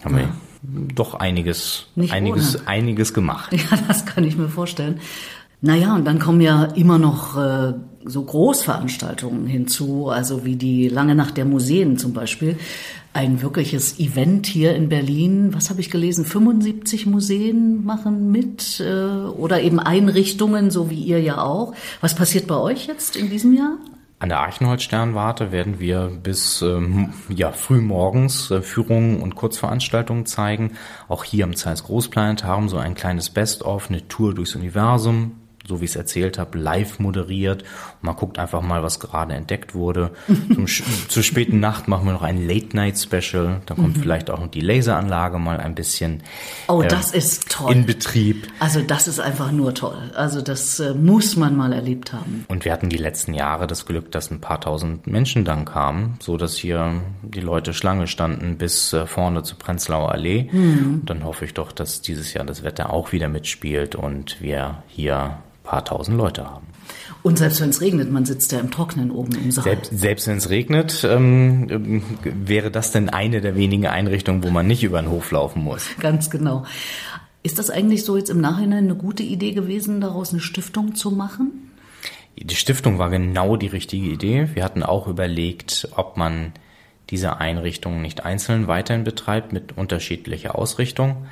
Haben 0.05 0.19
ja. 0.19 0.23
wir 0.63 0.95
doch 0.95 1.15
einiges, 1.15 1.89
nicht 1.97 2.13
einiges, 2.13 2.57
ohne. 2.57 2.69
einiges 2.69 3.13
gemacht. 3.13 3.53
Ja, 3.71 3.77
das 3.89 4.07
kann 4.07 4.23
ich 4.23 4.37
mir 4.37 4.49
vorstellen. 4.49 5.01
Naja, 5.61 5.97
und 5.97 6.05
dann 6.05 6.21
kommen 6.21 6.41
ja 6.41 6.65
immer 6.65 6.99
noch 6.99 7.37
äh, 7.37 7.73
so 8.05 8.23
Großveranstaltungen 8.23 9.47
hinzu, 9.47 10.11
also 10.11 10.45
wie 10.45 10.57
die 10.57 10.89
Lange 10.89 11.17
Nacht 11.17 11.37
der 11.39 11.47
Museen 11.47 11.99
zum 11.99 12.13
Beispiel 12.13 12.57
ein 13.14 13.42
wirkliches 13.42 14.00
Event 14.00 14.46
hier 14.46 14.74
in 14.74 14.88
Berlin. 14.88 15.55
Was 15.55 15.70
habe 15.70 15.81
ich 15.81 15.90
gelesen? 15.90 16.24
75 16.24 17.07
Museen 17.07 17.85
machen 17.85 18.33
mit 18.33 18.81
äh, 18.81 18.85
oder 18.85 19.62
eben 19.62 19.79
Einrichtungen, 19.79 20.70
so 20.70 20.90
wie 20.90 21.00
ihr 21.00 21.22
ja 21.22 21.40
auch. 21.40 21.74
Was 22.00 22.14
passiert 22.14 22.48
bei 22.48 22.57
euch 22.57 22.87
jetzt 22.87 23.16
in 23.16 23.31
diesem 23.31 23.55
Jahr? 23.55 23.79
An 24.18 24.31
der 24.31 24.40
Archenholz-Sternwarte 24.40 25.53
werden 25.53 25.79
wir 25.79 26.11
bis 26.22 26.61
ähm, 26.62 27.12
ja, 27.29 27.53
früh 27.53 27.81
morgens 27.81 28.50
äh, 28.50 28.62
Führungen 28.62 29.20
und 29.20 29.37
Kurzveranstaltungen 29.37 30.27
zeigen. 30.27 30.72
Auch 31.09 31.24
hier 31.24 31.44
im 31.44 31.55
Zeiss 31.55 31.85
Großplanetarium 31.85 32.68
so 32.68 32.79
ein 32.79 32.94
kleines 32.94 33.31
Best-of, 33.31 33.90
eine 33.90 34.09
Tour 34.09 34.35
durchs 34.35 34.57
Universum 34.57 35.33
so 35.66 35.81
wie 35.81 35.85
ich 35.85 35.90
es 35.90 35.96
erzählt 35.96 36.38
habe, 36.38 36.59
live 36.59 36.98
moderiert. 36.98 37.62
Und 37.62 38.03
man 38.03 38.16
guckt 38.16 38.38
einfach 38.38 38.61
mal, 38.62 38.83
was 38.83 39.00
gerade 39.00 39.35
entdeckt 39.35 39.74
wurde. 39.74 40.11
Zum, 40.55 40.66
zur 40.66 41.22
späten 41.22 41.61
Nacht 41.61 41.88
machen 41.88 42.07
wir 42.07 42.12
noch 42.12 42.22
ein 42.22 42.46
Late-Night-Special. 42.46 43.62
Da 43.66 43.74
kommt 43.74 43.96
mhm. 43.96 44.00
vielleicht 44.00 44.31
auch 44.31 44.40
noch 44.40 44.48
die 44.48 44.61
Laseranlage 44.61 45.38
mal 45.38 45.59
ein 45.59 45.74
bisschen 45.74 46.22
oh, 46.68 46.83
äh, 46.83 46.88
das 46.88 47.12
ist 47.12 47.50
toll. 47.50 47.72
in 47.72 47.87
Betrieb. 47.87 48.46
Also 48.59 48.81
das 48.81 49.09
ist 49.09 49.20
einfach 49.20 49.53
nur 49.53 49.74
toll. 49.74 50.12
Also 50.14 50.42
das 50.42 50.81
äh, 50.81 50.94
muss 50.94 51.37
man 51.37 51.57
mal 51.57 51.72
erlebt 51.72 52.12
haben. 52.12 52.44
Und 52.48 52.64
wir 52.64 52.72
hatten 52.72 52.90
die 52.90 52.96
letzten 52.96 53.35
Jahre 53.35 53.66
das 53.66 53.87
Glück, 53.87 54.11
dass 54.12 54.31
ein 54.31 54.40
paar 54.40 54.61
tausend 54.61 55.07
Menschen 55.07 55.44
dann 55.44 55.64
kamen, 55.64 56.18
so 56.20 56.37
dass 56.37 56.57
hier 56.57 57.00
die 57.22 57.40
Leute 57.40 57.72
Schlange 57.72 58.07
standen 58.07 58.59
bis 58.59 58.92
äh, 58.92 59.07
vorne 59.07 59.42
zur 59.42 59.59
Prenzlauer 59.59 60.12
Allee. 60.12 60.48
Mhm. 60.53 61.03
Dann 61.07 61.24
hoffe 61.24 61.44
ich 61.46 61.55
doch, 61.55 61.72
dass 61.72 62.03
dieses 62.03 62.35
Jahr 62.35 62.44
das 62.44 62.62
Wetter 62.62 62.90
auch 62.90 63.12
wieder 63.12 63.29
mitspielt 63.29 63.94
und 63.94 64.40
wir 64.40 64.83
hier 64.88 65.38
paar 65.64 65.85
tausend 65.85 66.16
Leute 66.16 66.48
haben. 66.48 66.66
Und 67.22 67.38
selbst 67.38 67.61
wenn 67.61 67.70
es 67.70 67.81
regnet, 67.81 68.12
man 68.12 68.27
sitzt 68.27 68.53
ja 68.53 68.61
im 68.61 68.70
Trocknen 68.70 69.11
oben 69.11 69.33
im 69.35 69.50
Saal. 69.50 69.64
Selbst, 69.64 69.98
selbst 69.98 70.29
wenn 70.29 70.37
es 70.37 70.50
regnet, 70.50 71.05
ähm, 71.09 72.03
wäre 72.22 72.70
das 72.70 72.92
denn 72.92 73.09
eine 73.09 73.40
der 73.40 73.57
wenigen 73.57 73.87
Einrichtungen, 73.87 74.44
wo 74.44 74.50
man 74.50 74.66
nicht 74.66 74.85
über 74.85 75.00
den 75.00 75.11
Hof 75.11 75.31
laufen 75.31 75.64
muss. 75.64 75.88
Ganz 75.98 76.29
genau. 76.29 76.64
Ist 77.42 77.59
das 77.59 77.70
eigentlich 77.70 78.05
so 78.05 78.16
jetzt 78.16 78.31
im 78.31 78.40
Nachhinein 78.40 78.85
eine 78.85 78.94
gute 78.94 79.22
Idee 79.22 79.53
gewesen, 79.53 80.00
daraus 80.00 80.33
eine 80.33 80.40
Stiftung 80.40 80.94
zu 80.94 81.11
machen? 81.11 81.70
Die 82.37 82.57
Stiftung 82.57 82.98
war 82.98 83.11
genau 83.11 83.57
die 83.57 83.68
richtige 83.68 84.09
Idee. 84.09 84.48
Wir 84.55 84.64
hatten 84.64 84.83
auch 84.83 85.07
überlegt, 85.07 85.88
ob 85.96 86.16
man 86.16 86.53
diese 87.11 87.38
Einrichtungen 87.38 88.03
nicht 88.03 88.24
einzeln 88.24 88.66
weiterhin 88.66 89.05
betreibt 89.05 89.53
mit 89.53 89.77
unterschiedlicher 89.77 90.59
Ausrichtung. 90.59 91.27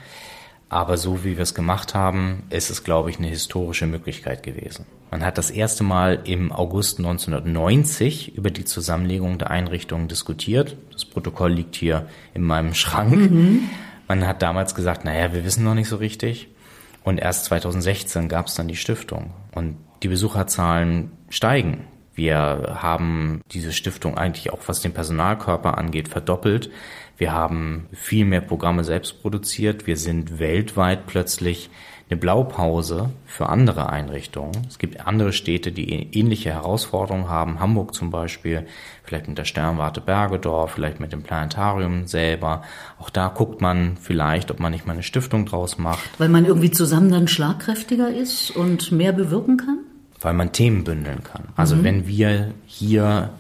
Aber 0.73 0.97
so 0.97 1.23
wie 1.23 1.37
wir 1.37 1.43
es 1.43 1.55
gemacht 1.55 1.95
haben, 1.95 2.45
ist 2.49 2.71
es, 2.71 2.83
glaube 2.83 3.11
ich, 3.11 3.19
eine 3.19 3.27
historische 3.27 3.87
Möglichkeit 3.87 4.43
gewesen. 4.43 4.87
Man 5.11 5.23
hat 5.23 5.37
das 5.37 5.51
erste 5.51 5.85
Mal 5.85 6.21
im 6.25 6.51
August 6.51 6.99
1990 6.99 8.39
über 8.39 8.51
die 8.51 8.65
Zusammenlegung 8.65 9.37
der 9.37 9.51
Einrichtungen 9.51 10.09
diskutiert. 10.09 10.79
Das 10.91 11.05
Protokoll 11.05 11.53
liegt 11.53 11.77
hier 11.77 12.07
in 12.33 12.41
meinem 12.41 12.73
Schrank. 12.73 13.31
Mhm. 13.31 13.69
Man 14.09 14.27
hat 14.27 14.41
damals 14.41 14.75
gesagt, 14.75 15.05
naja, 15.05 15.35
wir 15.35 15.45
wissen 15.45 15.63
noch 15.63 15.75
nicht 15.75 15.91
so 15.91 15.97
richtig. 15.97 16.49
Und 17.05 17.19
erst 17.19 17.45
2016 17.45 18.31
gab 18.31 18.47
es 18.47 18.55
dann 18.55 18.67
die 18.67 18.77
Stiftung. 18.77 19.35
Und 19.55 19.77
die 20.03 20.09
Besucherzahlen 20.09 21.13
steigen. 21.29 21.85
Wir 22.15 22.79
haben 22.83 23.41
diese 23.53 23.73
Stiftung 23.73 24.19
eigentlich 24.19 24.53
auch, 24.53 24.61
was 24.67 24.81
den 24.81 24.93
Personalkörper 24.93 25.79
angeht, 25.79 26.09
verdoppelt. 26.09 26.71
Wir 27.17 27.33
haben 27.33 27.87
viel 27.93 28.25
mehr 28.25 28.41
Programme 28.41 28.85
selbst 28.85 29.23
produziert. 29.23 29.87
Wir 29.87 29.97
sind 29.97 30.39
weltweit 30.39 31.07
plötzlich 31.07 31.71
eine 32.11 32.21
Blaupause 32.21 33.11
für 33.25 33.49
andere 33.49 33.89
Einrichtungen. 33.89 34.53
Es 34.69 34.79
gibt 34.79 35.07
andere 35.07 35.33
Städte, 35.33 35.73
die 35.73 35.89
ähnliche 35.91 36.51
Herausforderungen 36.51 37.29
haben. 37.29 37.59
Hamburg 37.59 37.95
zum 37.95 38.11
Beispiel, 38.11 38.67
vielleicht 39.03 39.29
mit 39.29 39.39
der 39.39 39.45
Sternwarte 39.45 40.03
Bergedorf, 40.03 40.73
vielleicht 40.73 41.01
mit 41.01 41.13
dem 41.13 41.23
Planetarium 41.23 42.07
selber. 42.07 42.63
Auch 42.99 43.09
da 43.09 43.29
guckt 43.29 43.63
man 43.63 43.97
vielleicht, 43.97 44.51
ob 44.51 44.61
man 44.61 44.73
nicht 44.73 44.87
mal 44.87 44.93
eine 44.93 45.03
Stiftung 45.03 45.47
draus 45.47 45.79
macht. 45.79 46.11
Weil 46.19 46.29
man 46.29 46.45
irgendwie 46.45 46.71
zusammen 46.71 47.11
dann 47.11 47.29
schlagkräftiger 47.29 48.11
ist 48.11 48.51
und 48.51 48.93
mehr 48.93 49.13
bewirken 49.13 49.57
kann? 49.57 49.79
Weil 50.23 50.35
man 50.35 50.53
Themen 50.53 50.85
bündeln 50.85 51.23
kann. 51.25 51.49
Also 51.57 51.77
mhm. 51.77 51.85
wenn 51.85 52.07
wir 52.07 52.55
hier 52.67 53.31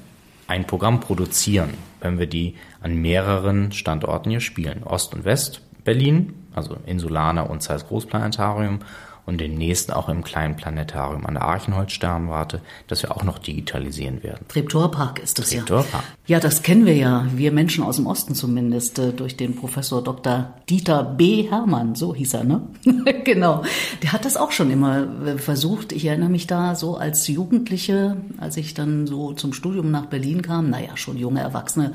ein 0.46 0.66
Programm 0.66 1.00
produzieren, 1.00 1.70
wenn 2.00 2.18
wir 2.18 2.26
die 2.26 2.56
an 2.80 2.96
mehreren 2.96 3.72
Standorten 3.72 4.30
hier 4.30 4.40
spielen. 4.40 4.82
Ost- 4.82 5.14
und 5.14 5.24
West-Berlin, 5.24 6.34
also 6.54 6.76
Insulana 6.84 7.42
und 7.42 7.62
Zeiss 7.62 7.86
Großplanetarium 7.86 8.80
und 9.24 9.40
den 9.40 9.54
nächsten 9.54 9.92
auch 9.92 10.08
im 10.08 10.24
kleinen 10.24 10.56
Planetarium 10.56 11.26
an 11.26 11.34
der 11.34 11.44
Archenholz-Sternwarte, 11.44 12.60
das 12.88 13.02
wir 13.02 13.16
auch 13.16 13.22
noch 13.22 13.38
digitalisieren 13.38 14.22
werden. 14.22 14.46
Treptorpark 14.48 15.20
ist 15.20 15.38
das 15.38 15.50
Treptorpark. 15.50 16.04
ja. 16.26 16.36
Ja, 16.36 16.40
das 16.40 16.62
kennen 16.62 16.86
wir 16.86 16.94
ja, 16.94 17.26
wir 17.34 17.52
Menschen 17.52 17.84
aus 17.84 17.96
dem 17.96 18.06
Osten 18.06 18.34
zumindest, 18.34 18.98
äh, 18.98 19.12
durch 19.12 19.36
den 19.36 19.56
Professor 19.56 20.02
Dr. 20.02 20.54
Dieter 20.68 21.04
B. 21.04 21.48
Hermann, 21.50 21.94
so 21.94 22.14
hieß 22.14 22.34
er, 22.34 22.44
ne? 22.44 22.62
genau. 23.24 23.62
Der 24.02 24.12
hat 24.12 24.24
das 24.24 24.36
auch 24.36 24.52
schon 24.52 24.70
immer 24.70 25.06
äh, 25.26 25.38
versucht. 25.38 25.92
Ich 25.92 26.04
erinnere 26.04 26.30
mich 26.30 26.46
da 26.46 26.74
so 26.74 26.96
als 26.96 27.26
Jugendliche, 27.28 28.16
als 28.38 28.56
ich 28.56 28.74
dann 28.74 29.06
so 29.06 29.32
zum 29.32 29.52
Studium 29.52 29.90
nach 29.90 30.06
Berlin 30.06 30.42
kam, 30.42 30.70
naja, 30.70 30.96
schon 30.96 31.16
junge 31.16 31.40
Erwachsene, 31.40 31.92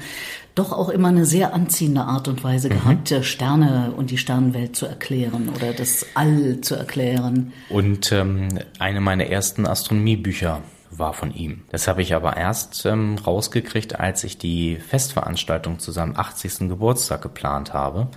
doch 0.58 0.72
auch 0.72 0.89
immer 0.89 1.10
eine 1.10 1.26
sehr 1.26 1.54
anziehende 1.54 2.02
Art 2.02 2.28
und 2.28 2.43
Weise 2.43 2.70
mhm. 2.70 2.74
gehabt, 2.74 3.26
Sterne 3.26 3.93
und 3.96 4.12
die 4.12 4.17
Sternenwelt 4.17 4.76
zu 4.76 4.86
erklären 4.86 5.50
oder 5.56 5.74
das 5.74 6.06
All 6.15 6.62
zu 6.62 6.76
erklären. 6.76 7.54
Und 7.70 8.12
ähm, 8.12 8.50
eine 8.80 9.02
meiner 9.02 9.26
ersten 9.26 9.65
Astronomiebücher 9.65 10.62
war 10.91 11.13
von 11.13 11.34
ihm. 11.34 11.63
Das 11.70 11.88
habe 11.88 12.02
ich 12.02 12.13
aber 12.15 12.38
erst 12.38 12.86
ähm, 12.86 13.17
rausgekriegt, 13.17 14.00
als 14.00 14.24
ich 14.24 14.38
die 14.38 14.78
Festveranstaltung 14.78 15.80
zu 15.80 15.91
seinem 15.91 16.15
80. 16.15 16.70
Geburtstag 16.70 17.22
geplant 17.22 17.74
habe 17.74 18.08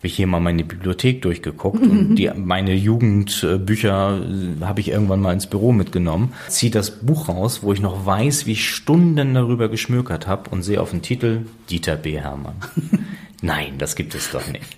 habe 0.00 0.06
ich 0.06 0.16
hier 0.16 0.26
mal 0.26 0.40
meine 0.40 0.64
Bibliothek 0.64 1.20
durchgeguckt 1.20 1.82
und 1.82 2.14
die, 2.16 2.30
meine 2.34 2.72
Jugendbücher 2.72 4.18
äh, 4.18 4.64
habe 4.64 4.80
ich 4.80 4.88
irgendwann 4.88 5.20
mal 5.20 5.34
ins 5.34 5.46
Büro 5.46 5.72
mitgenommen. 5.72 6.32
Ziehe 6.48 6.72
das 6.72 7.02
Buch 7.02 7.28
raus, 7.28 7.62
wo 7.62 7.74
ich 7.74 7.82
noch 7.82 8.06
weiß, 8.06 8.46
wie 8.46 8.52
ich 8.52 8.66
Stunden 8.66 9.34
darüber 9.34 9.68
geschmökert 9.68 10.26
habe 10.26 10.48
und 10.48 10.62
sehe 10.62 10.80
auf 10.80 10.92
den 10.92 11.02
Titel 11.02 11.42
Dieter 11.68 11.96
B. 11.96 12.18
Hermann. 12.18 12.54
Nein, 13.42 13.74
das 13.76 13.94
gibt 13.94 14.14
es 14.14 14.30
doch 14.30 14.50
nicht. 14.50 14.74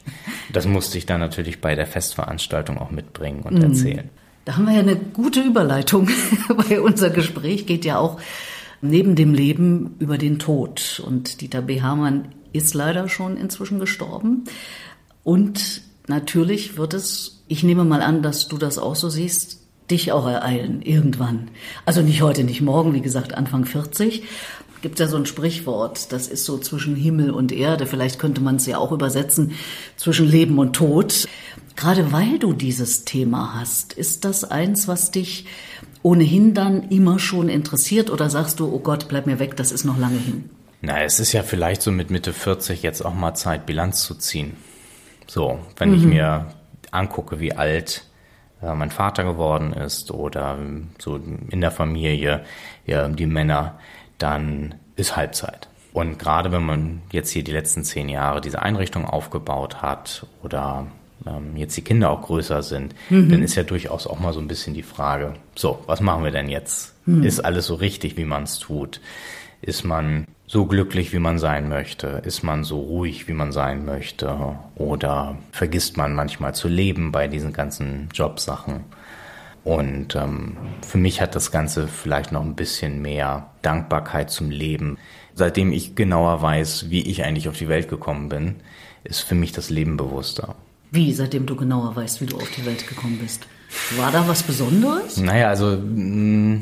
Das 0.53 0.67
musste 0.67 0.99
ich 0.99 1.07
dann 1.07 1.21
natürlich 1.21 1.61
bei 1.61 1.77
der 1.77 1.87
Festveranstaltung 1.87 2.79
auch 2.79 2.91
mitbringen 2.91 3.43
und 3.43 3.55
mhm. 3.55 3.63
erzählen. 3.63 4.11
Da 4.45 4.57
haben 4.57 4.67
wir 4.67 4.73
ja 4.73 4.81
eine 4.81 4.97
gute 4.97 5.41
Überleitung, 5.41 6.09
weil 6.49 6.81
unser 6.81 7.11
Gespräch 7.11 7.67
geht 7.67 7.85
ja 7.85 7.97
auch 7.97 8.21
neben 8.81 9.15
dem 9.15 9.35
Leben 9.35 9.95
über 10.01 10.19
den 10.19 10.41
Tod. 10.41 11.01
Und 11.07 11.41
Dieter 11.41 11.63
B. 11.63 11.81
Hermann 11.81 12.27
ist 12.53 12.75
leider 12.75 13.09
schon 13.09 13.37
inzwischen 13.37 13.79
gestorben. 13.79 14.45
Und 15.25 15.83
natürlich 16.09 16.77
wird 16.77 16.95
es, 16.95 17.43
ich 17.49 17.63
nehme 17.63 17.85
mal 17.85 18.03
an, 18.03 18.23
dass 18.23 18.49
du 18.49 18.59
das 18.59 18.79
auch 18.79 18.97
so 18.97 19.09
siehst, 19.09 19.61
dich 19.91 20.13
auch 20.13 20.27
ereilen, 20.27 20.83
irgendwann. 20.83 21.51
Also 21.85 22.03
nicht 22.03 22.23
heute, 22.23 22.45
nicht 22.45 22.63
morgen, 22.63 22.95
wie 22.95 23.03
gesagt, 23.03 23.35
Anfang 23.35 23.65
40. 23.65 24.23
Gibt 24.81 24.99
ja 24.99 25.07
so 25.07 25.17
ein 25.17 25.27
Sprichwort, 25.27 26.13
das 26.13 26.27
ist 26.27 26.45
so 26.45 26.59
zwischen 26.59 26.97
Himmel 26.97 27.31
und 27.31 27.53
Erde, 27.53 27.87
vielleicht 27.87 28.19
könnte 28.19 28.41
man 28.41 28.57
es 28.57 28.67
ja 28.67 28.79
auch 28.79 28.91
übersetzen, 28.91 29.53
zwischen 29.97 30.29
Leben 30.29 30.59
und 30.59 30.75
Tod. 30.75 31.29
Gerade 31.77 32.11
weil 32.11 32.41
du 32.41 32.53
dieses 32.53 33.05
Thema 33.05 33.55
hast, 33.55 33.93
ist 33.93 34.25
das 34.25 34.43
eins, 34.43 34.89
was 34.89 35.13
dich 35.13 35.47
ohnehin 36.03 36.53
dann 36.53 36.89
immer 36.89 37.21
schon 37.21 37.49
interessiert 37.49 38.11
oder 38.11 38.29
sagst 38.29 38.59
du, 38.59 38.67
oh 38.73 38.81
Gott, 38.81 39.07
bleib 39.09 39.27
mir 39.27 39.39
weg, 39.39 39.57
das 39.57 39.71
ist 39.71 39.85
noch 39.85 39.99
lange 39.99 40.19
hin? 40.19 40.51
Na, 40.81 41.05
es 41.05 41.21
ist 41.21 41.33
ja 41.33 41.45
vielleicht 41.45 41.81
so 41.81 41.93
mit 41.93 42.11
Mitte 42.11 42.33
40 42.33 42.83
jetzt 42.83 43.05
auch 43.05 43.15
mal 43.15 43.35
Zeit, 43.35 43.67
Bilanz 43.67 44.03
zu 44.03 44.17
ziehen. 44.17 44.57
So, 45.33 45.61
wenn 45.79 45.89
mhm. 45.89 45.95
ich 45.95 46.05
mir 46.05 46.45
angucke, 46.91 47.41
wie 47.41 47.55
alt 47.55 48.05
äh, 48.61 48.75
mein 48.75 48.91
Vater 48.91 49.25
geworden 49.25 49.73
ist 49.73 50.11
oder 50.11 50.59
so 50.99 51.19
in 51.49 51.63
der 51.63 51.71
Familie 51.71 52.45
ja, 52.85 53.09
die 53.09 53.25
Männer, 53.25 53.79
dann 54.19 54.75
ist 54.95 55.17
Halbzeit. 55.17 55.69
Und 55.95 56.19
gerade 56.19 56.53
wenn 56.53 56.67
man 56.67 57.01
jetzt 57.13 57.31
hier 57.31 57.43
die 57.43 57.53
letzten 57.53 57.83
zehn 57.83 58.11
Jahre 58.11 58.43
diese 58.43 58.61
Einrichtung 58.61 59.07
aufgebaut 59.07 59.81
hat 59.81 60.27
oder 60.43 60.89
ähm, 61.27 61.57
jetzt 61.57 61.79
die 61.79 61.83
Kinder 61.83 62.11
auch 62.11 62.21
größer 62.21 62.63
sind, 62.63 62.95
mhm. 63.09 63.31
dann 63.31 63.43
ist 63.43 63.55
ja 63.55 63.63
durchaus 63.63 64.07
auch 64.07 64.21
mal 64.21 64.35
so 64.35 64.41
ein 64.41 64.49
bisschen 64.49 64.75
die 64.75 64.83
Frage, 64.83 65.33
so, 65.55 65.83
was 65.87 66.03
machen 66.03 66.25
wir 66.25 66.31
denn 66.31 66.51
jetzt? 66.51 66.95
Mhm. 67.07 67.23
Ist 67.23 67.41
alles 67.41 67.65
so 67.65 67.77
richtig, 67.77 68.19
wie 68.19 68.27
man 68.27 68.43
es 68.43 68.59
tut? 68.59 69.01
Ist 69.63 69.83
man 69.83 70.27
so 70.53 70.67
glücklich, 70.67 71.15
wie 71.15 71.19
man 71.19 71.39
sein 71.39 71.71
möchte? 71.71 72.21
Ist 72.27 72.43
man 72.43 72.63
so 72.63 72.79
ruhig, 72.79 73.27
wie 73.27 73.33
man 73.33 73.53
sein 73.53 73.87
möchte? 73.87 74.59
Oder 74.75 75.39
vergisst 75.51 75.97
man 75.97 76.15
manchmal 76.15 76.55
zu 76.55 76.69
leben 76.69 77.11
bei 77.11 77.27
diesen 77.27 77.55
ganzen 77.55 78.11
Jobsachen? 78.13 78.85
Und 79.65 80.15
ähm, 80.15 80.59
für 80.87 80.99
mich 80.99 81.23
hat 81.23 81.35
das 81.35 81.53
Ganze 81.53 81.89
vielleicht 81.89 82.33
noch 82.33 82.43
ein 82.43 82.55
bisschen 82.55 83.01
mehr 83.01 83.47
Dankbarkeit 83.63 84.31
zum 84.31 84.51
Leben. 84.51 84.99
Seitdem 85.35 85.73
ich 85.73 85.95
genauer 85.95 86.43
weiß, 86.43 86.91
wie 86.91 87.01
ich 87.01 87.25
eigentlich 87.25 87.49
auf 87.49 87.57
die 87.57 87.69
Welt 87.71 87.89
gekommen 87.89 88.29
bin, 88.29 88.57
ist 89.05 89.21
für 89.21 89.35
mich 89.35 89.53
das 89.53 89.71
Leben 89.71 89.97
bewusster. 89.97 90.55
Wie, 90.91 91.15
seitdem 91.15 91.47
du 91.47 91.57
genauer 91.57 91.97
weißt, 91.97 92.21
wie 92.21 92.27
du 92.27 92.37
auf 92.37 92.51
die 92.51 92.67
Welt 92.67 92.87
gekommen 92.87 93.19
bist? 93.19 93.47
War 93.97 94.13
da 94.13 94.29
was 94.29 94.43
Besonderes? 94.43 95.17
Naja, 95.17 95.49
also 95.49 95.79
mh, 95.83 96.61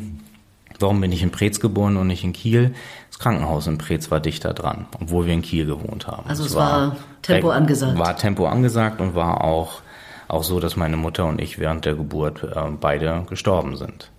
warum 0.78 1.00
bin 1.00 1.10
ich 1.10 1.24
in 1.24 1.32
Preetz 1.32 1.58
geboren 1.58 1.96
und 1.96 2.06
nicht 2.06 2.22
in 2.22 2.32
Kiel? 2.32 2.72
Krankenhaus 3.20 3.66
in 3.66 3.76
Preetz 3.76 4.10
war 4.10 4.18
dichter 4.18 4.54
dran, 4.54 4.86
obwohl 4.98 5.26
wir 5.26 5.34
in 5.34 5.42
Kiel 5.42 5.66
gewohnt 5.66 6.06
haben. 6.06 6.26
Also 6.26 6.42
es, 6.44 6.50
es 6.50 6.56
war, 6.56 6.88
war, 6.92 6.96
Tempo 7.20 7.50
angesagt. 7.50 7.98
War 7.98 8.16
Tempo 8.16 8.46
angesagt 8.46 8.98
und 9.00 9.14
war 9.14 9.44
auch, 9.44 9.82
auch 10.26 10.42
so, 10.42 10.58
dass 10.58 10.76
meine 10.76 10.96
Mutter 10.96 11.26
und 11.26 11.38
ich 11.38 11.58
während 11.58 11.84
der 11.84 11.96
Geburt 11.96 12.42
äh, 12.42 12.62
beide 12.80 13.26
gestorben 13.28 13.76
sind. 13.76 14.10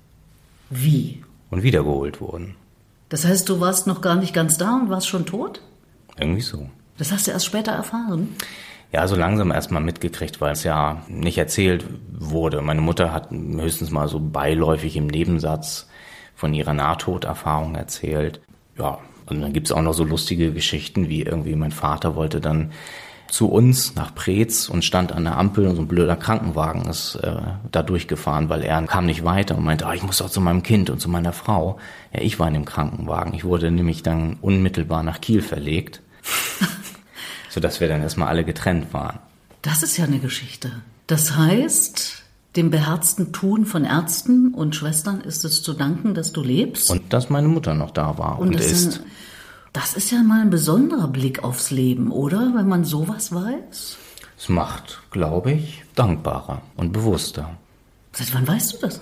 Wie? 0.69 1.23
Und 1.49 1.63
wiedergeholt 1.63 2.21
wurden. 2.21 2.55
Das 3.09 3.25
heißt, 3.25 3.49
du 3.49 3.59
warst 3.59 3.87
noch 3.87 4.01
gar 4.01 4.15
nicht 4.15 4.35
ganz 4.35 4.59
da 4.59 4.75
und 4.75 4.91
warst 4.91 5.07
schon 5.07 5.25
tot? 5.25 5.61
Irgendwie 6.17 6.41
so. 6.41 6.69
Das 6.99 7.11
hast 7.11 7.25
du 7.25 7.31
erst 7.31 7.47
später 7.47 7.71
erfahren? 7.71 8.29
Ja, 8.91 9.07
so 9.07 9.15
langsam 9.15 9.51
erstmal 9.51 9.81
mitgekriegt, 9.81 10.41
weil 10.41 10.51
es 10.51 10.63
ja 10.63 11.01
nicht 11.07 11.39
erzählt 11.39 11.85
wurde. 12.11 12.61
Meine 12.61 12.81
Mutter 12.81 13.11
hat 13.11 13.31
höchstens 13.31 13.89
mal 13.89 14.07
so 14.07 14.19
beiläufig 14.19 14.95
im 14.95 15.07
Nebensatz 15.07 15.89
von 16.35 16.53
ihrer 16.53 16.73
Nahtoderfahrung 16.73 17.73
erzählt. 17.73 18.41
Ja, 18.77 18.99
und 19.27 19.41
dann 19.41 19.53
gibt's 19.53 19.71
auch 19.71 19.81
noch 19.81 19.93
so 19.93 20.03
lustige 20.03 20.51
Geschichten, 20.51 21.09
wie 21.09 21.21
irgendwie 21.21 21.55
mein 21.55 21.71
Vater 21.71 22.15
wollte 22.15 22.41
dann 22.41 22.71
zu 23.31 23.47
uns 23.47 23.95
nach 23.95 24.13
Preetz 24.13 24.67
und 24.67 24.83
stand 24.83 25.13
an 25.13 25.23
der 25.23 25.37
Ampel 25.37 25.65
und 25.65 25.77
so 25.77 25.81
ein 25.81 25.87
blöder 25.87 26.17
Krankenwagen 26.17 26.85
ist 26.89 27.15
äh, 27.15 27.37
da 27.71 27.81
durchgefahren, 27.81 28.49
weil 28.49 28.61
er 28.61 28.81
kam 28.83 29.05
nicht 29.05 29.23
weiter 29.23 29.57
und 29.57 29.63
meinte, 29.63 29.87
ah, 29.87 29.93
ich 29.93 30.03
muss 30.03 30.17
doch 30.17 30.29
zu 30.29 30.41
meinem 30.41 30.63
Kind 30.63 30.89
und 30.89 30.99
zu 30.99 31.09
meiner 31.09 31.31
Frau. 31.31 31.79
Ja, 32.13 32.21
ich 32.21 32.39
war 32.39 32.47
in 32.49 32.53
dem 32.53 32.65
Krankenwagen. 32.65 33.33
Ich 33.33 33.45
wurde 33.45 33.71
nämlich 33.71 34.03
dann 34.03 34.37
unmittelbar 34.41 35.01
nach 35.03 35.21
Kiel 35.21 35.41
verlegt, 35.41 36.01
sodass 37.49 37.79
wir 37.79 37.87
dann 37.87 38.01
erstmal 38.01 38.27
alle 38.27 38.43
getrennt 38.43 38.93
waren. 38.93 39.19
Das 39.61 39.81
ist 39.81 39.95
ja 39.95 40.05
eine 40.05 40.19
Geschichte. 40.19 40.81
Das 41.07 41.37
heißt, 41.37 42.20
dem 42.55 42.69
beherzten 42.69 43.31
Tun 43.31 43.65
von 43.65 43.85
Ärzten 43.85 44.53
und 44.53 44.75
Schwestern 44.75 45.21
ist 45.21 45.45
es 45.45 45.63
zu 45.63 45.73
danken, 45.73 46.13
dass 46.13 46.33
du 46.33 46.43
lebst. 46.43 46.89
Und 46.91 47.13
dass 47.13 47.29
meine 47.29 47.47
Mutter 47.47 47.73
noch 47.73 47.91
da 47.91 48.17
war 48.17 48.39
und, 48.39 48.49
und 48.49 48.59
ist. 48.59 48.97
Eine, 48.97 49.05
das 49.73 49.93
ist 49.93 50.11
ja 50.11 50.21
mal 50.21 50.41
ein 50.41 50.49
besonderer 50.49 51.07
Blick 51.07 51.43
aufs 51.43 51.71
Leben, 51.71 52.11
oder? 52.11 52.51
Wenn 52.53 52.67
man 52.67 52.83
sowas 52.83 53.33
weiß. 53.33 53.97
Es 54.37 54.49
macht, 54.49 54.99
glaube 55.11 55.53
ich, 55.53 55.83
dankbarer 55.95 56.61
und 56.75 56.91
bewusster. 56.91 57.51
Seit 58.11 58.33
wann 58.33 58.47
weißt 58.47 58.73
du 58.73 58.77
das? 58.79 58.99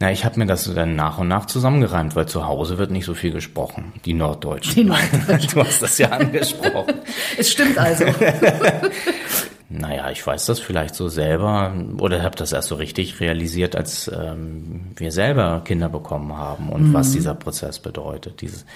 Na, 0.00 0.10
ich 0.10 0.24
habe 0.24 0.38
mir 0.40 0.46
das 0.46 0.64
dann 0.74 0.96
nach 0.96 1.18
und 1.18 1.28
nach 1.28 1.46
zusammengereimt, 1.46 2.16
weil 2.16 2.26
zu 2.26 2.44
Hause 2.44 2.76
wird 2.76 2.90
nicht 2.90 3.04
so 3.04 3.14
viel 3.14 3.30
gesprochen. 3.30 3.92
Die 4.04 4.14
Norddeutschen. 4.14 4.74
Die 4.74 4.84
Norddeutschen. 4.84 5.50
Du 5.54 5.64
hast 5.64 5.80
das 5.80 5.96
ja 5.96 6.08
angesprochen. 6.08 6.94
es 7.38 7.52
stimmt 7.52 7.78
also. 7.78 8.04
naja, 9.72 10.10
ich 10.10 10.26
weiß 10.26 10.46
das 10.46 10.60
vielleicht 10.60 10.94
so 10.94 11.08
selber 11.08 11.74
oder 11.98 12.22
habe 12.22 12.36
das 12.36 12.52
erst 12.52 12.68
so 12.68 12.74
richtig 12.74 13.20
realisiert, 13.20 13.74
als 13.74 14.10
ähm, 14.14 14.92
wir 14.96 15.12
selber 15.12 15.62
Kinder 15.64 15.88
bekommen 15.88 16.36
haben 16.36 16.68
und 16.68 16.90
mhm. 16.90 16.94
was 16.94 17.12
dieser 17.12 17.34
Prozess 17.34 17.78
bedeutet. 17.78 18.40
Dieses 18.40 18.66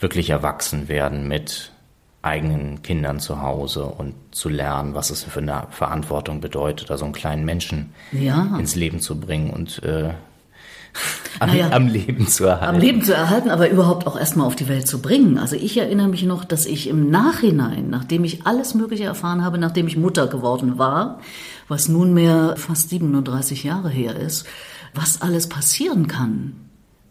wirklich 0.00 0.30
erwachsen 0.30 0.88
werden 0.88 1.28
mit 1.28 1.72
eigenen 2.22 2.82
Kindern 2.82 3.20
zu 3.20 3.42
Hause 3.42 3.84
und 3.84 4.14
zu 4.30 4.48
lernen, 4.48 4.94
was 4.94 5.10
es 5.10 5.24
für 5.24 5.40
eine 5.40 5.66
Verantwortung 5.70 6.40
bedeutet, 6.40 6.90
also 6.90 7.04
einen 7.04 7.14
kleinen 7.14 7.44
Menschen 7.44 7.92
ja. 8.12 8.56
ins 8.58 8.76
Leben 8.76 9.00
zu 9.00 9.18
bringen 9.18 9.50
und 9.50 9.82
äh, 9.82 10.10
am, 11.38 11.48
naja, 11.48 11.70
am, 11.70 11.88
Leben 11.88 12.26
zu 12.28 12.44
erhalten. 12.44 12.76
Am 12.76 12.80
Leben 12.80 13.02
zu 13.02 13.14
erhalten, 13.14 13.50
aber 13.50 13.68
überhaupt 13.70 14.06
auch 14.06 14.18
erstmal 14.18 14.46
auf 14.46 14.56
die 14.56 14.68
Welt 14.68 14.86
zu 14.86 15.00
bringen. 15.00 15.38
Also 15.38 15.56
ich 15.56 15.76
erinnere 15.76 16.08
mich 16.08 16.22
noch, 16.24 16.44
dass 16.44 16.66
ich 16.66 16.88
im 16.88 17.10
Nachhinein, 17.10 17.90
nachdem 17.90 18.24
ich 18.24 18.46
alles 18.46 18.74
Mögliche 18.74 19.04
erfahren 19.04 19.44
habe, 19.44 19.58
nachdem 19.58 19.86
ich 19.86 19.96
Mutter 19.96 20.26
geworden 20.26 20.78
war, 20.78 21.20
was 21.68 21.88
nunmehr 21.88 22.54
fast 22.56 22.90
37 22.90 23.64
Jahre 23.64 23.90
her 23.90 24.16
ist, 24.16 24.46
was 24.94 25.22
alles 25.22 25.48
passieren 25.48 26.06
kann, 26.06 26.54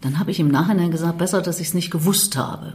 dann 0.02 0.20
habe 0.20 0.32
ich 0.32 0.39
im 0.39 0.50
Nachhinein 0.50 0.91
gesagt, 0.91 1.17
besser, 1.17 1.41
dass 1.41 1.60
ich 1.60 1.67
es 1.67 1.74
nicht 1.74 1.91
gewusst 1.91 2.38
habe. 2.38 2.74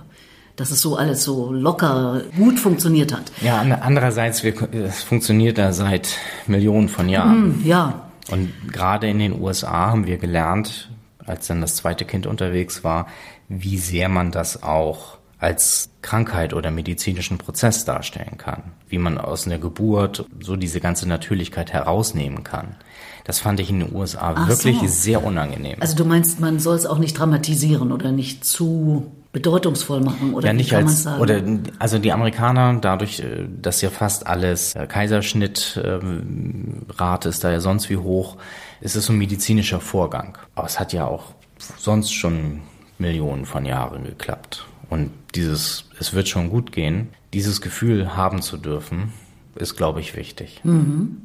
Dass 0.54 0.70
es 0.70 0.80
so 0.80 0.96
alles 0.96 1.22
so 1.22 1.52
locker 1.52 2.22
gut 2.34 2.58
funktioniert 2.58 3.12
hat. 3.12 3.30
Ja, 3.42 3.60
andererseits, 3.60 4.42
es 4.42 5.02
funktioniert 5.02 5.58
da 5.58 5.72
seit 5.72 6.08
Millionen 6.46 6.88
von 6.88 7.10
Jahren. 7.10 7.60
Mm, 7.60 7.66
ja. 7.66 8.06
Und 8.30 8.50
gerade 8.72 9.06
in 9.06 9.18
den 9.18 9.40
USA 9.40 9.90
haben 9.90 10.06
wir 10.06 10.16
gelernt, 10.16 10.88
als 11.26 11.46
dann 11.46 11.60
das 11.60 11.76
zweite 11.76 12.04
Kind 12.04 12.26
unterwegs 12.26 12.84
war, 12.84 13.06
wie 13.48 13.78
sehr 13.78 14.08
man 14.08 14.32
das 14.32 14.62
auch 14.62 15.18
als 15.38 15.90
Krankheit 16.00 16.54
oder 16.54 16.70
medizinischen 16.70 17.38
Prozess 17.38 17.84
darstellen 17.84 18.38
kann. 18.38 18.62
Wie 18.88 18.98
man 18.98 19.18
aus 19.18 19.46
einer 19.46 19.58
Geburt 19.58 20.24
so 20.40 20.56
diese 20.56 20.80
ganze 20.80 21.06
Natürlichkeit 21.06 21.72
herausnehmen 21.72 22.42
kann. 22.42 22.76
Das 23.24 23.40
fand 23.40 23.60
ich 23.60 23.70
in 23.70 23.80
den 23.80 23.94
USA 23.94 24.34
Ach 24.36 24.48
wirklich 24.48 24.78
so. 24.78 24.86
sehr 24.86 25.24
unangenehm. 25.24 25.76
Also 25.80 25.96
du 25.96 26.04
meinst, 26.04 26.40
man 26.40 26.58
soll 26.58 26.76
es 26.76 26.86
auch 26.86 26.98
nicht 26.98 27.18
dramatisieren 27.18 27.92
oder 27.92 28.12
nicht 28.12 28.44
zu 28.44 29.12
bedeutungsvoll 29.32 30.00
machen 30.00 30.32
oder 30.32 30.46
ja, 30.46 30.52
nicht 30.54 30.70
kann 30.70 30.84
als, 30.84 31.02
sagen? 31.02 31.20
Oder 31.20 31.42
also 31.78 31.98
die 31.98 32.12
Amerikaner, 32.12 32.78
dadurch, 32.80 33.20
äh, 33.20 33.46
dass 33.60 33.82
ja 33.82 33.90
fast 33.90 34.26
alles 34.26 34.74
äh, 34.74 34.86
Kaiserschnittrate 34.86 37.28
ähm, 37.28 37.30
ist 37.30 37.44
da 37.44 37.50
ja 37.50 37.60
sonst 37.60 37.90
wie 37.90 37.98
hoch, 37.98 38.38
es 38.80 38.94
so 38.94 39.12
ein 39.12 39.18
medizinischer 39.18 39.80
Vorgang. 39.80 40.38
Aber 40.54 40.66
es 40.66 40.78
hat 40.78 40.92
ja 40.92 41.06
auch 41.06 41.34
sonst 41.78 42.12
schon 42.12 42.62
Millionen 42.98 43.46
von 43.46 43.64
Jahren 43.64 44.04
geklappt. 44.04 44.66
Und 44.88 45.10
dieses, 45.34 45.86
es 45.98 46.12
wird 46.12 46.28
schon 46.28 46.50
gut 46.50 46.72
gehen, 46.72 47.08
dieses 47.32 47.60
Gefühl 47.60 48.16
haben 48.16 48.42
zu 48.42 48.56
dürfen, 48.56 49.12
ist, 49.56 49.76
glaube 49.76 50.00
ich, 50.00 50.16
wichtig. 50.16 50.60
Mhm. 50.64 51.22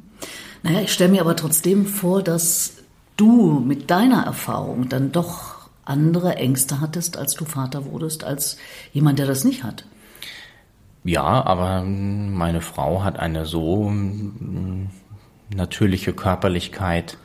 Naja, 0.62 0.80
ich 0.80 0.92
stelle 0.92 1.10
mir 1.10 1.20
aber 1.20 1.36
trotzdem 1.36 1.86
vor, 1.86 2.22
dass 2.22 2.74
du 3.16 3.60
mit 3.60 3.90
deiner 3.90 4.24
Erfahrung 4.24 4.88
dann 4.88 5.12
doch 5.12 5.68
andere 5.84 6.36
Ängste 6.36 6.80
hattest, 6.80 7.16
als 7.16 7.34
du 7.34 7.44
Vater 7.44 7.84
wurdest, 7.86 8.24
als 8.24 8.56
jemand, 8.92 9.18
der 9.18 9.26
das 9.26 9.44
nicht 9.44 9.64
hat. 9.64 9.84
Ja, 11.04 11.44
aber 11.44 11.82
meine 11.82 12.60
Frau 12.60 13.02
hat 13.02 13.18
eine 13.18 13.44
so 13.44 13.90
mm, 13.90 14.88
natürliche 15.54 16.12
Körperlichkeit 16.12 17.18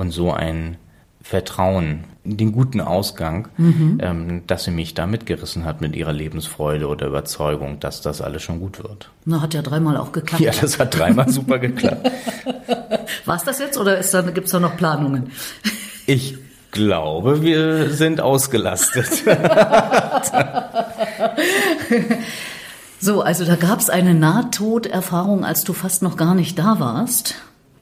und 0.00 0.10
so 0.10 0.32
ein 0.32 0.78
Vertrauen 1.22 2.04
in 2.24 2.38
den 2.38 2.52
guten 2.52 2.80
Ausgang, 2.80 3.48
mhm. 3.56 3.98
ähm, 4.02 4.42
dass 4.46 4.64
sie 4.64 4.70
mich 4.70 4.94
da 4.94 5.06
mitgerissen 5.06 5.64
hat 5.64 5.80
mit 5.80 5.94
ihrer 5.94 6.12
Lebensfreude 6.12 6.88
oder 6.88 7.06
Überzeugung, 7.06 7.78
dass 7.80 8.00
das 8.00 8.20
alles 8.22 8.42
schon 8.42 8.58
gut 8.60 8.82
wird. 8.82 9.10
Na, 9.26 9.40
hat 9.42 9.54
ja 9.54 9.62
dreimal 9.62 9.96
auch 9.96 10.12
geklappt. 10.12 10.42
Ja, 10.42 10.52
das 10.58 10.78
hat 10.78 10.98
dreimal 10.98 11.28
super 11.28 11.58
geklappt. 11.58 12.10
War 13.26 13.36
es 13.36 13.44
das 13.44 13.58
jetzt 13.58 13.78
oder 13.78 14.00
da, 14.00 14.22
gibt 14.22 14.46
es 14.46 14.52
da 14.52 14.60
noch 14.60 14.76
Planungen? 14.76 15.30
Ich 16.06 16.38
glaube, 16.70 17.42
wir 17.42 17.90
sind 17.90 18.20
ausgelastet. 18.20 19.08
so, 23.00 23.20
also 23.22 23.44
da 23.44 23.56
gab 23.56 23.80
es 23.80 23.90
eine 23.90 24.14
Nahtoderfahrung, 24.14 25.44
als 25.44 25.64
du 25.64 25.74
fast 25.74 26.02
noch 26.02 26.16
gar 26.16 26.34
nicht 26.34 26.58
da 26.58 26.80
warst 26.80 27.34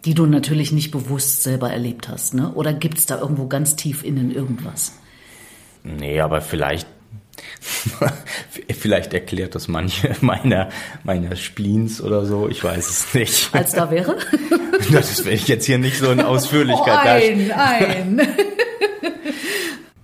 die 0.09 0.15
du 0.15 0.25
natürlich 0.25 0.73
nicht 0.73 0.91
bewusst 0.91 1.43
selber 1.43 1.71
erlebt 1.71 2.09
hast, 2.09 2.33
ne? 2.33 2.51
Oder 2.55 2.73
gibt 2.73 2.97
es 2.97 3.05
da 3.05 3.19
irgendwo 3.19 3.47
ganz 3.47 3.77
tief 3.77 4.03
innen 4.03 4.35
irgendwas? 4.35 4.95
Nee, 5.85 6.23
aber 6.23 6.41
vielleicht 6.41 6.87
Vielleicht 8.73 9.13
erklärt 9.13 9.55
das 9.55 9.69
manche 9.69 10.17
meiner, 10.23 10.71
meiner 11.05 11.37
Spleens 11.37 12.01
oder 12.01 12.25
so, 12.25 12.49
ich 12.49 12.65
weiß 12.65 12.89
es 12.89 13.15
nicht. 13.15 13.51
Als 13.53 13.73
da 13.73 13.91
wäre? 13.91 14.17
Das 14.93 15.25
will 15.27 15.35
ich 15.35 15.49
jetzt 15.49 15.67
hier 15.67 15.77
nicht 15.77 15.99
so 15.99 16.11
in 16.11 16.23
Ausführlichkeit 16.23 17.23
oh, 17.37 17.53
ein, 17.53 17.53
ein. 17.53 18.29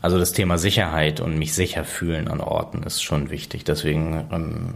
Also 0.03 0.19
das 0.19 0.33
Thema 0.33 0.59
Sicherheit 0.59 1.21
und 1.21 1.39
mich 1.39 1.55
sicher 1.55 1.85
fühlen 1.85 2.29
an 2.29 2.41
Orten 2.41 2.83
ist 2.83 3.03
schon 3.03 3.31
wichtig. 3.31 3.65
Deswegen 3.65 4.29
ähm, 4.31 4.75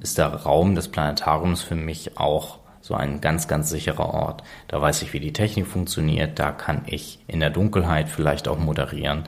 ist 0.00 0.16
der 0.16 0.28
Raum 0.28 0.74
des 0.76 0.88
Planetariums 0.88 1.62
für 1.62 1.74
mich 1.74 2.16
auch 2.16 2.60
so 2.80 2.94
ein 2.94 3.20
ganz, 3.20 3.48
ganz 3.48 3.70
sicherer 3.70 4.14
Ort. 4.14 4.42
Da 4.68 4.80
weiß 4.80 5.02
ich, 5.02 5.12
wie 5.12 5.20
die 5.20 5.32
Technik 5.32 5.66
funktioniert, 5.66 6.38
da 6.38 6.50
kann 6.50 6.82
ich 6.86 7.18
in 7.26 7.40
der 7.40 7.50
Dunkelheit 7.50 8.08
vielleicht 8.08 8.48
auch 8.48 8.58
moderieren 8.58 9.24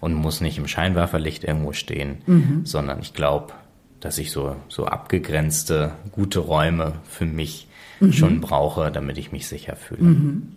und 0.00 0.14
muss 0.14 0.40
nicht 0.40 0.58
im 0.58 0.66
Scheinwerferlicht 0.66 1.44
irgendwo 1.44 1.72
stehen, 1.72 2.18
mhm. 2.26 2.60
sondern 2.64 3.00
ich 3.00 3.14
glaube, 3.14 3.52
dass 4.00 4.18
ich 4.18 4.32
so, 4.32 4.56
so 4.68 4.86
abgegrenzte, 4.86 5.92
gute 6.12 6.40
Räume 6.40 6.92
für 7.08 7.24
mich 7.24 7.68
mhm. 8.00 8.12
schon 8.12 8.40
brauche, 8.40 8.90
damit 8.90 9.18
ich 9.18 9.32
mich 9.32 9.46
sicher 9.46 9.76
fühle. 9.76 10.02
Mhm. 10.02 10.52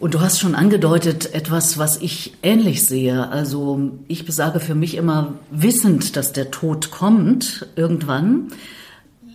Und 0.00 0.12
du 0.12 0.20
hast 0.20 0.40
schon 0.40 0.54
angedeutet, 0.54 1.32
etwas, 1.34 1.78
was 1.78 1.96
ich 1.96 2.34
ähnlich 2.42 2.86
sehe. 2.86 3.28
Also 3.28 3.92
ich 4.08 4.26
besage 4.26 4.60
für 4.60 4.74
mich 4.74 4.96
immer, 4.96 5.34
wissend, 5.50 6.16
dass 6.16 6.32
der 6.32 6.50
Tod 6.50 6.90
kommt 6.90 7.66
irgendwann, 7.76 8.48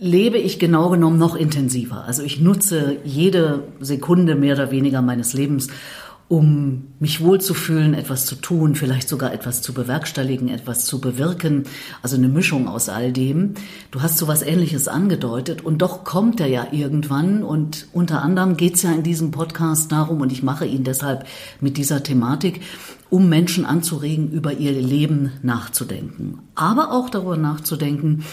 lebe 0.00 0.38
ich 0.38 0.58
genau 0.58 0.88
genommen 0.88 1.18
noch 1.18 1.36
intensiver. 1.36 2.04
Also 2.04 2.22
ich 2.22 2.40
nutze 2.40 2.96
jede 3.04 3.64
Sekunde 3.80 4.34
mehr 4.34 4.54
oder 4.54 4.70
weniger 4.70 5.02
meines 5.02 5.34
Lebens, 5.34 5.68
um 6.26 6.92
mich 7.00 7.20
wohlzufühlen, 7.20 7.92
etwas 7.92 8.24
zu 8.24 8.36
tun, 8.36 8.76
vielleicht 8.76 9.08
sogar 9.08 9.34
etwas 9.34 9.62
zu 9.62 9.74
bewerkstelligen, 9.74 10.48
etwas 10.48 10.86
zu 10.86 11.00
bewirken. 11.00 11.64
Also 12.02 12.16
eine 12.16 12.28
Mischung 12.28 12.68
aus 12.68 12.88
all 12.88 13.12
dem. 13.12 13.54
Du 13.90 14.00
hast 14.00 14.16
so 14.16 14.28
was 14.28 14.42
Ähnliches 14.42 14.88
angedeutet 14.88 15.62
und 15.62 15.82
doch 15.82 16.04
kommt 16.04 16.40
er 16.40 16.46
ja 16.46 16.68
irgendwann 16.70 17.42
und 17.42 17.88
unter 17.92 18.22
anderem 18.22 18.56
geht's 18.56 18.82
ja 18.82 18.92
in 18.92 19.02
diesem 19.02 19.32
Podcast 19.32 19.92
darum 19.92 20.20
und 20.20 20.32
ich 20.32 20.42
mache 20.42 20.66
ihn 20.66 20.84
deshalb 20.84 21.26
mit 21.60 21.76
dieser 21.76 22.02
Thematik, 22.02 22.62
um 23.10 23.28
Menschen 23.28 23.66
anzuregen, 23.66 24.30
über 24.30 24.52
ihr 24.52 24.72
Leben 24.72 25.32
nachzudenken. 25.42 26.38
Aber 26.54 26.92
auch 26.92 27.10
darüber 27.10 27.36
nachzudenken, 27.36 28.24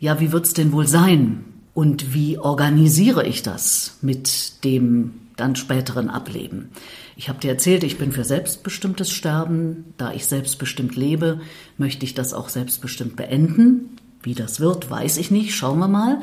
ja, 0.00 0.18
wie 0.18 0.32
wird's 0.32 0.54
denn 0.54 0.72
wohl 0.72 0.86
sein? 0.86 1.44
Und 1.74 2.12
wie 2.14 2.38
organisiere 2.38 3.26
ich 3.26 3.42
das 3.42 3.98
mit 4.02 4.64
dem 4.64 5.12
dann 5.36 5.54
späteren 5.54 6.10
Ableben? 6.10 6.70
Ich 7.16 7.28
habe 7.28 7.38
dir 7.38 7.50
erzählt, 7.50 7.84
ich 7.84 7.98
bin 7.98 8.10
für 8.10 8.24
selbstbestimmtes 8.24 9.10
Sterben. 9.10 9.92
Da 9.98 10.12
ich 10.12 10.26
selbstbestimmt 10.26 10.96
lebe, 10.96 11.40
möchte 11.76 12.04
ich 12.04 12.14
das 12.14 12.34
auch 12.34 12.48
selbstbestimmt 12.48 13.14
beenden. 13.14 13.96
Wie 14.22 14.34
das 14.34 14.58
wird, 14.58 14.90
weiß 14.90 15.18
ich 15.18 15.30
nicht. 15.30 15.54
Schauen 15.54 15.78
wir 15.78 15.88
mal. 15.88 16.20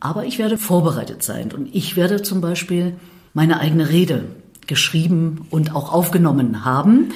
Aber 0.00 0.24
ich 0.24 0.38
werde 0.38 0.58
vorbereitet 0.58 1.22
sein 1.22 1.52
und 1.52 1.74
ich 1.74 1.96
werde 1.96 2.22
zum 2.22 2.40
Beispiel 2.40 2.96
meine 3.34 3.60
eigene 3.60 3.88
Rede 3.90 4.24
geschrieben 4.66 5.46
und 5.50 5.74
auch 5.74 5.92
aufgenommen 5.92 6.64
haben, 6.64 7.12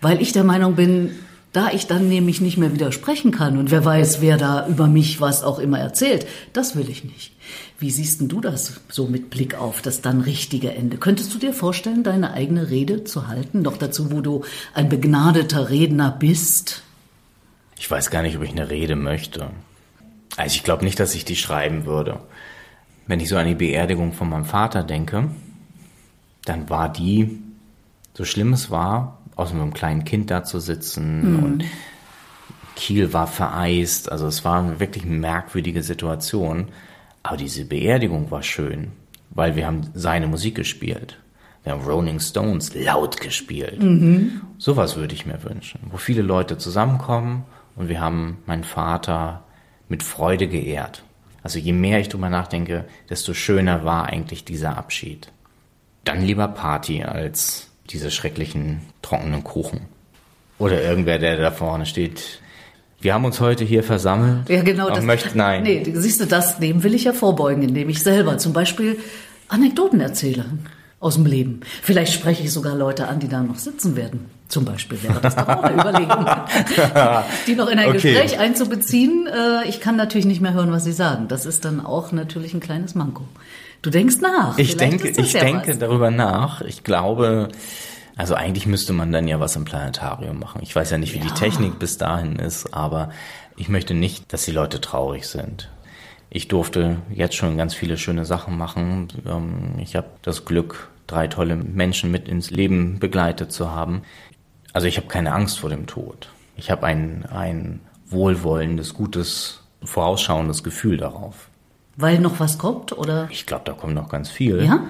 weil 0.00 0.22
ich 0.22 0.32
der 0.32 0.44
Meinung 0.44 0.74
bin, 0.74 1.10
da 1.54 1.70
ich 1.70 1.86
dann 1.86 2.08
nämlich 2.08 2.40
nicht 2.40 2.58
mehr 2.58 2.72
widersprechen 2.72 3.30
kann 3.30 3.56
und 3.56 3.70
wer 3.70 3.84
weiß, 3.84 4.20
wer 4.20 4.36
da 4.36 4.66
über 4.66 4.88
mich 4.88 5.20
was 5.20 5.44
auch 5.44 5.60
immer 5.60 5.78
erzählt, 5.78 6.26
das 6.52 6.74
will 6.76 6.90
ich 6.90 7.04
nicht. 7.04 7.32
Wie 7.78 7.90
siehst 7.90 8.20
denn 8.20 8.28
du 8.28 8.40
das 8.40 8.80
so 8.88 9.06
mit 9.06 9.30
Blick 9.30 9.54
auf 9.54 9.80
das 9.80 10.02
dann 10.02 10.20
richtige 10.20 10.74
Ende? 10.74 10.96
Könntest 10.96 11.32
du 11.32 11.38
dir 11.38 11.52
vorstellen, 11.52 12.02
deine 12.02 12.32
eigene 12.32 12.70
Rede 12.70 13.04
zu 13.04 13.28
halten? 13.28 13.62
Noch 13.62 13.76
dazu, 13.76 14.10
wo 14.10 14.20
du 14.20 14.42
ein 14.74 14.88
begnadeter 14.88 15.70
Redner 15.70 16.10
bist? 16.10 16.82
Ich 17.78 17.88
weiß 17.88 18.10
gar 18.10 18.22
nicht, 18.22 18.36
ob 18.36 18.42
ich 18.42 18.50
eine 18.50 18.70
Rede 18.70 18.96
möchte. 18.96 19.50
Also 20.36 20.56
ich 20.56 20.64
glaube 20.64 20.84
nicht, 20.84 20.98
dass 20.98 21.14
ich 21.14 21.24
die 21.24 21.36
schreiben 21.36 21.86
würde. 21.86 22.18
Wenn 23.06 23.20
ich 23.20 23.28
so 23.28 23.36
an 23.36 23.46
die 23.46 23.54
Beerdigung 23.54 24.12
von 24.12 24.28
meinem 24.28 24.44
Vater 24.44 24.82
denke, 24.82 25.30
dann 26.44 26.68
war 26.68 26.92
die, 26.92 27.38
so 28.14 28.24
schlimm 28.24 28.52
es 28.52 28.70
war, 28.72 29.20
aus 29.36 29.52
einem 29.52 29.72
kleinen 29.72 30.04
Kind 30.04 30.30
da 30.30 30.44
zu 30.44 30.60
sitzen 30.60 31.36
mhm. 31.36 31.42
und 31.42 31.64
Kiel 32.76 33.12
war 33.12 33.26
vereist. 33.26 34.10
Also 34.10 34.26
es 34.26 34.44
war 34.44 34.62
eine 34.62 34.80
wirklich 34.80 35.04
merkwürdige 35.04 35.82
Situation. 35.82 36.68
Aber 37.22 37.36
diese 37.36 37.64
Beerdigung 37.64 38.30
war 38.30 38.42
schön, 38.42 38.92
weil 39.30 39.56
wir 39.56 39.66
haben 39.66 39.88
seine 39.94 40.26
Musik 40.26 40.56
gespielt. 40.56 41.18
Wir 41.62 41.72
haben 41.72 41.84
Rolling 41.84 42.20
Stones 42.20 42.74
laut 42.74 43.20
gespielt. 43.20 43.82
Mhm. 43.82 44.42
Sowas 44.58 44.96
würde 44.96 45.14
ich 45.14 45.24
mir 45.24 45.42
wünschen, 45.42 45.80
wo 45.90 45.96
viele 45.96 46.22
Leute 46.22 46.58
zusammenkommen 46.58 47.44
und 47.76 47.88
wir 47.88 48.00
haben 48.00 48.38
meinen 48.46 48.64
Vater 48.64 49.42
mit 49.88 50.02
Freude 50.02 50.46
geehrt. 50.46 51.04
Also 51.42 51.58
je 51.58 51.72
mehr 51.72 52.00
ich 52.00 52.08
drüber 52.08 52.28
nachdenke, 52.28 52.84
desto 53.08 53.34
schöner 53.34 53.84
war 53.84 54.06
eigentlich 54.06 54.44
dieser 54.44 54.76
Abschied. 54.76 55.30
Dann 56.04 56.22
lieber 56.22 56.48
Party 56.48 57.02
als 57.02 57.70
diese 57.90 58.10
schrecklichen 58.10 58.80
trockenen 59.02 59.44
Kuchen. 59.44 59.82
Oder 60.58 60.82
irgendwer, 60.82 61.18
der 61.18 61.36
da 61.36 61.50
vorne 61.50 61.86
steht. 61.86 62.40
Wir 63.00 63.12
haben 63.12 63.24
uns 63.24 63.40
heute 63.40 63.64
hier 63.64 63.82
versammelt. 63.82 64.48
Ja, 64.48 64.62
genau. 64.62 64.88
Das, 64.88 65.04
möchte, 65.04 65.36
nein. 65.36 65.62
Nee, 65.62 65.84
siehst 65.94 66.20
du, 66.20 66.26
das, 66.26 66.58
dem 66.58 66.82
will 66.82 66.94
ich 66.94 67.04
ja 67.04 67.12
vorbeugen, 67.12 67.62
indem 67.62 67.88
ich 67.88 68.02
selber 68.02 68.38
zum 68.38 68.52
Beispiel 68.52 68.98
Anekdoten 69.48 70.00
erzähle 70.00 70.46
aus 71.00 71.16
dem 71.16 71.26
Leben. 71.26 71.60
Vielleicht 71.82 72.14
spreche 72.14 72.42
ich 72.42 72.50
sogar 72.50 72.74
Leute 72.74 73.08
an, 73.08 73.20
die 73.20 73.28
da 73.28 73.42
noch 73.42 73.58
sitzen 73.58 73.94
werden. 73.94 74.30
Zum 74.48 74.64
Beispiel 74.64 75.02
wäre 75.02 75.20
das 75.20 75.36
doch 75.36 75.48
auch 75.48 75.62
eine 75.62 75.80
Überlegung, 75.82 76.26
die 77.46 77.54
noch 77.54 77.68
in 77.68 77.78
ein 77.78 77.88
okay. 77.88 78.14
Gespräch 78.14 78.38
einzubeziehen. 78.38 79.26
Äh, 79.26 79.68
ich 79.68 79.80
kann 79.80 79.96
natürlich 79.96 80.24
nicht 80.24 80.40
mehr 80.40 80.54
hören, 80.54 80.72
was 80.72 80.84
sie 80.84 80.92
sagen. 80.92 81.28
Das 81.28 81.44
ist 81.44 81.64
dann 81.66 81.84
auch 81.84 82.12
natürlich 82.12 82.54
ein 82.54 82.60
kleines 82.60 82.94
Manko. 82.94 83.24
Du 83.84 83.90
denkst 83.90 84.16
nach. 84.22 84.56
Ich 84.56 84.78
denke, 84.78 85.10
ich 85.10 85.34
ja 85.34 85.40
denke 85.40 85.68
was. 85.68 85.78
darüber 85.78 86.10
nach. 86.10 86.62
Ich 86.62 86.84
glaube, 86.84 87.48
also 88.16 88.34
eigentlich 88.34 88.64
müsste 88.64 88.94
man 88.94 89.12
dann 89.12 89.28
ja 89.28 89.40
was 89.40 89.56
im 89.56 89.66
Planetarium 89.66 90.38
machen. 90.38 90.62
Ich 90.62 90.74
weiß 90.74 90.90
ja 90.90 90.96
nicht, 90.96 91.12
wie 91.12 91.18
ja. 91.18 91.24
die 91.26 91.34
Technik 91.34 91.78
bis 91.78 91.98
dahin 91.98 92.36
ist, 92.36 92.72
aber 92.72 93.10
ich 93.58 93.68
möchte 93.68 93.92
nicht, 93.92 94.32
dass 94.32 94.46
die 94.46 94.52
Leute 94.52 94.80
traurig 94.80 95.26
sind. 95.26 95.70
Ich 96.30 96.48
durfte 96.48 96.96
jetzt 97.10 97.34
schon 97.34 97.58
ganz 97.58 97.74
viele 97.74 97.98
schöne 97.98 98.24
Sachen 98.24 98.56
machen. 98.56 99.08
Ähm, 99.26 99.74
ich 99.76 99.96
habe 99.96 100.08
das 100.22 100.46
Glück, 100.46 100.88
drei 101.06 101.28
tolle 101.28 101.54
Menschen 101.54 102.10
mit 102.10 102.26
ins 102.26 102.50
Leben 102.50 102.98
begleitet 103.00 103.52
zu 103.52 103.70
haben. 103.70 104.00
Also 104.72 104.86
ich 104.86 104.96
habe 104.96 105.08
keine 105.08 105.34
Angst 105.34 105.58
vor 105.60 105.68
dem 105.68 105.86
Tod. 105.86 106.30
Ich 106.56 106.70
habe 106.70 106.86
ein, 106.86 107.26
ein 107.26 107.80
wohlwollendes, 108.06 108.94
gutes, 108.94 109.60
vorausschauendes 109.82 110.64
Gefühl 110.64 110.96
darauf. 110.96 111.50
Weil 111.96 112.18
noch 112.18 112.40
was 112.40 112.58
kommt, 112.58 112.96
oder? 112.96 113.28
Ich 113.30 113.46
glaube, 113.46 113.64
da 113.64 113.72
kommt 113.72 113.94
noch 113.94 114.08
ganz 114.08 114.30
viel. 114.30 114.64
Ja? 114.64 114.80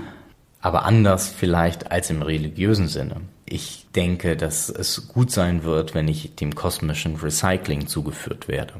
Aber 0.60 0.84
anders 0.84 1.28
vielleicht 1.28 1.90
als 1.90 2.08
im 2.10 2.22
religiösen 2.22 2.88
Sinne. 2.88 3.20
Ich 3.44 3.86
denke, 3.94 4.36
dass 4.36 4.70
es 4.70 5.08
gut 5.08 5.30
sein 5.30 5.64
wird, 5.64 5.94
wenn 5.94 6.08
ich 6.08 6.34
dem 6.36 6.54
kosmischen 6.54 7.16
Recycling 7.16 7.86
zugeführt 7.86 8.48
werde. 8.48 8.74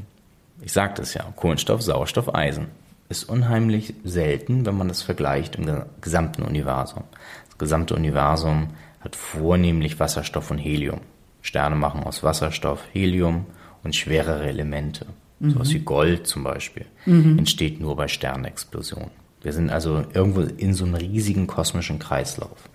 Ich 0.63 0.73
sagte 0.73 1.03
es 1.03 1.13
ja, 1.13 1.25
Kohlenstoff, 1.37 1.83
Sauerstoff, 1.83 2.35
Eisen. 2.35 2.69
Ist 3.11 3.29
unheimlich 3.29 3.93
selten, 4.03 4.65
wenn 4.65 4.79
man 4.79 4.89
das 4.89 5.03
vergleicht 5.03 5.57
im 5.57 5.83
gesamten 6.01 6.43
Universum. 6.43 7.05
Das 7.49 7.59
gesamte 7.59 7.95
Universum 7.95 8.69
hat 9.01 9.15
vornehmlich 9.15 10.01
Wasserstoff 10.01 10.51
und 10.51 10.59
Helium. 10.59 11.03
Sterne 11.43 11.77
machen 11.77 12.03
aus 12.03 12.23
Wasserstoff, 12.23 12.81
Helium 12.95 13.45
und 13.83 13.95
schwerere 13.95 14.47
Elemente. 14.47 15.05
Mhm. 15.41 15.51
Sowas 15.51 15.73
wie 15.73 15.81
Gold 15.81 16.27
zum 16.27 16.45
Beispiel, 16.45 16.87
mhm. 17.07 17.39
entsteht 17.39 17.81
nur 17.81 17.97
bei 17.97 18.09
Sternexplosionen. 18.09 19.11
Wir 19.43 19.53
sind 19.53 19.71
also 19.71 20.05
irgendwo 20.15 20.41
in 20.41 20.75
so 20.75 20.85
einem 20.85 20.95
riesigen 20.95 21.47
kosmischen 21.47 21.99
Kreislauf. 21.99 22.69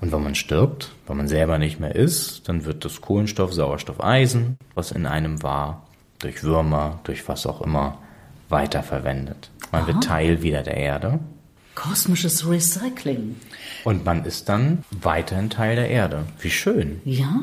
Und 0.00 0.12
wenn 0.12 0.22
man 0.22 0.34
stirbt, 0.34 0.92
wenn 1.06 1.16
man 1.16 1.28
selber 1.28 1.58
nicht 1.58 1.80
mehr 1.80 1.94
ist, 1.94 2.48
dann 2.48 2.64
wird 2.64 2.84
das 2.84 3.00
Kohlenstoff, 3.00 3.52
Sauerstoff, 3.52 4.02
Eisen, 4.02 4.58
was 4.74 4.92
in 4.92 5.06
einem 5.06 5.42
war, 5.42 5.86
durch 6.20 6.42
Würmer, 6.42 7.00
durch 7.04 7.26
was 7.28 7.46
auch 7.46 7.62
immer, 7.62 7.98
weiterverwendet. 8.48 9.50
Man 9.72 9.82
Aha. 9.82 9.88
wird 9.88 10.04
Teil 10.04 10.42
wieder 10.42 10.62
der 10.62 10.76
Erde. 10.76 11.18
Kosmisches 11.74 12.48
Recycling. 12.48 13.36
Und 13.84 14.04
man 14.04 14.24
ist 14.24 14.48
dann 14.48 14.84
weiterhin 14.90 15.50
Teil 15.50 15.76
der 15.76 15.88
Erde. 15.88 16.24
Wie 16.40 16.50
schön. 16.50 17.00
Ja. 17.04 17.40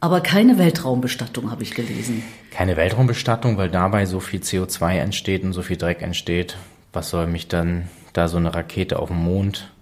Aber 0.00 0.20
keine 0.20 0.58
Weltraumbestattung 0.58 1.50
habe 1.50 1.64
ich 1.64 1.74
gelesen. 1.74 2.22
Keine 2.52 2.76
Weltraumbestattung, 2.76 3.56
weil 3.56 3.68
dabei 3.68 4.06
so 4.06 4.20
viel 4.20 4.40
CO2 4.40 4.98
entsteht 4.98 5.42
und 5.42 5.52
so 5.52 5.62
viel 5.62 5.76
Dreck 5.76 6.02
entsteht. 6.02 6.56
Was 6.92 7.10
soll 7.10 7.26
mich 7.26 7.48
dann 7.48 7.88
da 8.12 8.28
so 8.28 8.36
eine 8.36 8.54
Rakete 8.54 9.00
auf 9.00 9.08
den 9.08 9.18
Mond 9.18 9.72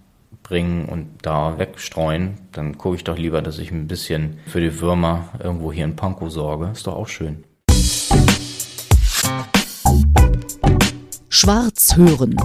bringen 0.41 0.85
und 0.85 1.07
da 1.21 1.59
wegstreuen? 1.59 2.39
Dann 2.51 2.79
gucke 2.79 2.95
ich 2.95 3.03
doch 3.03 3.17
lieber, 3.17 3.43
dass 3.43 3.59
ich 3.59 3.69
ein 3.71 3.87
bisschen 3.87 4.39
für 4.47 4.59
die 4.59 4.79
Würmer 4.79 5.29
irgendwo 5.41 5.71
hier 5.71 5.85
in 5.85 5.95
Pankow 5.95 6.31
sorge. 6.31 6.71
Ist 6.73 6.87
doch 6.87 6.95
auch 6.95 7.07
schön. 7.07 7.43
Schwarz 11.29 11.95
hören. 11.95 12.35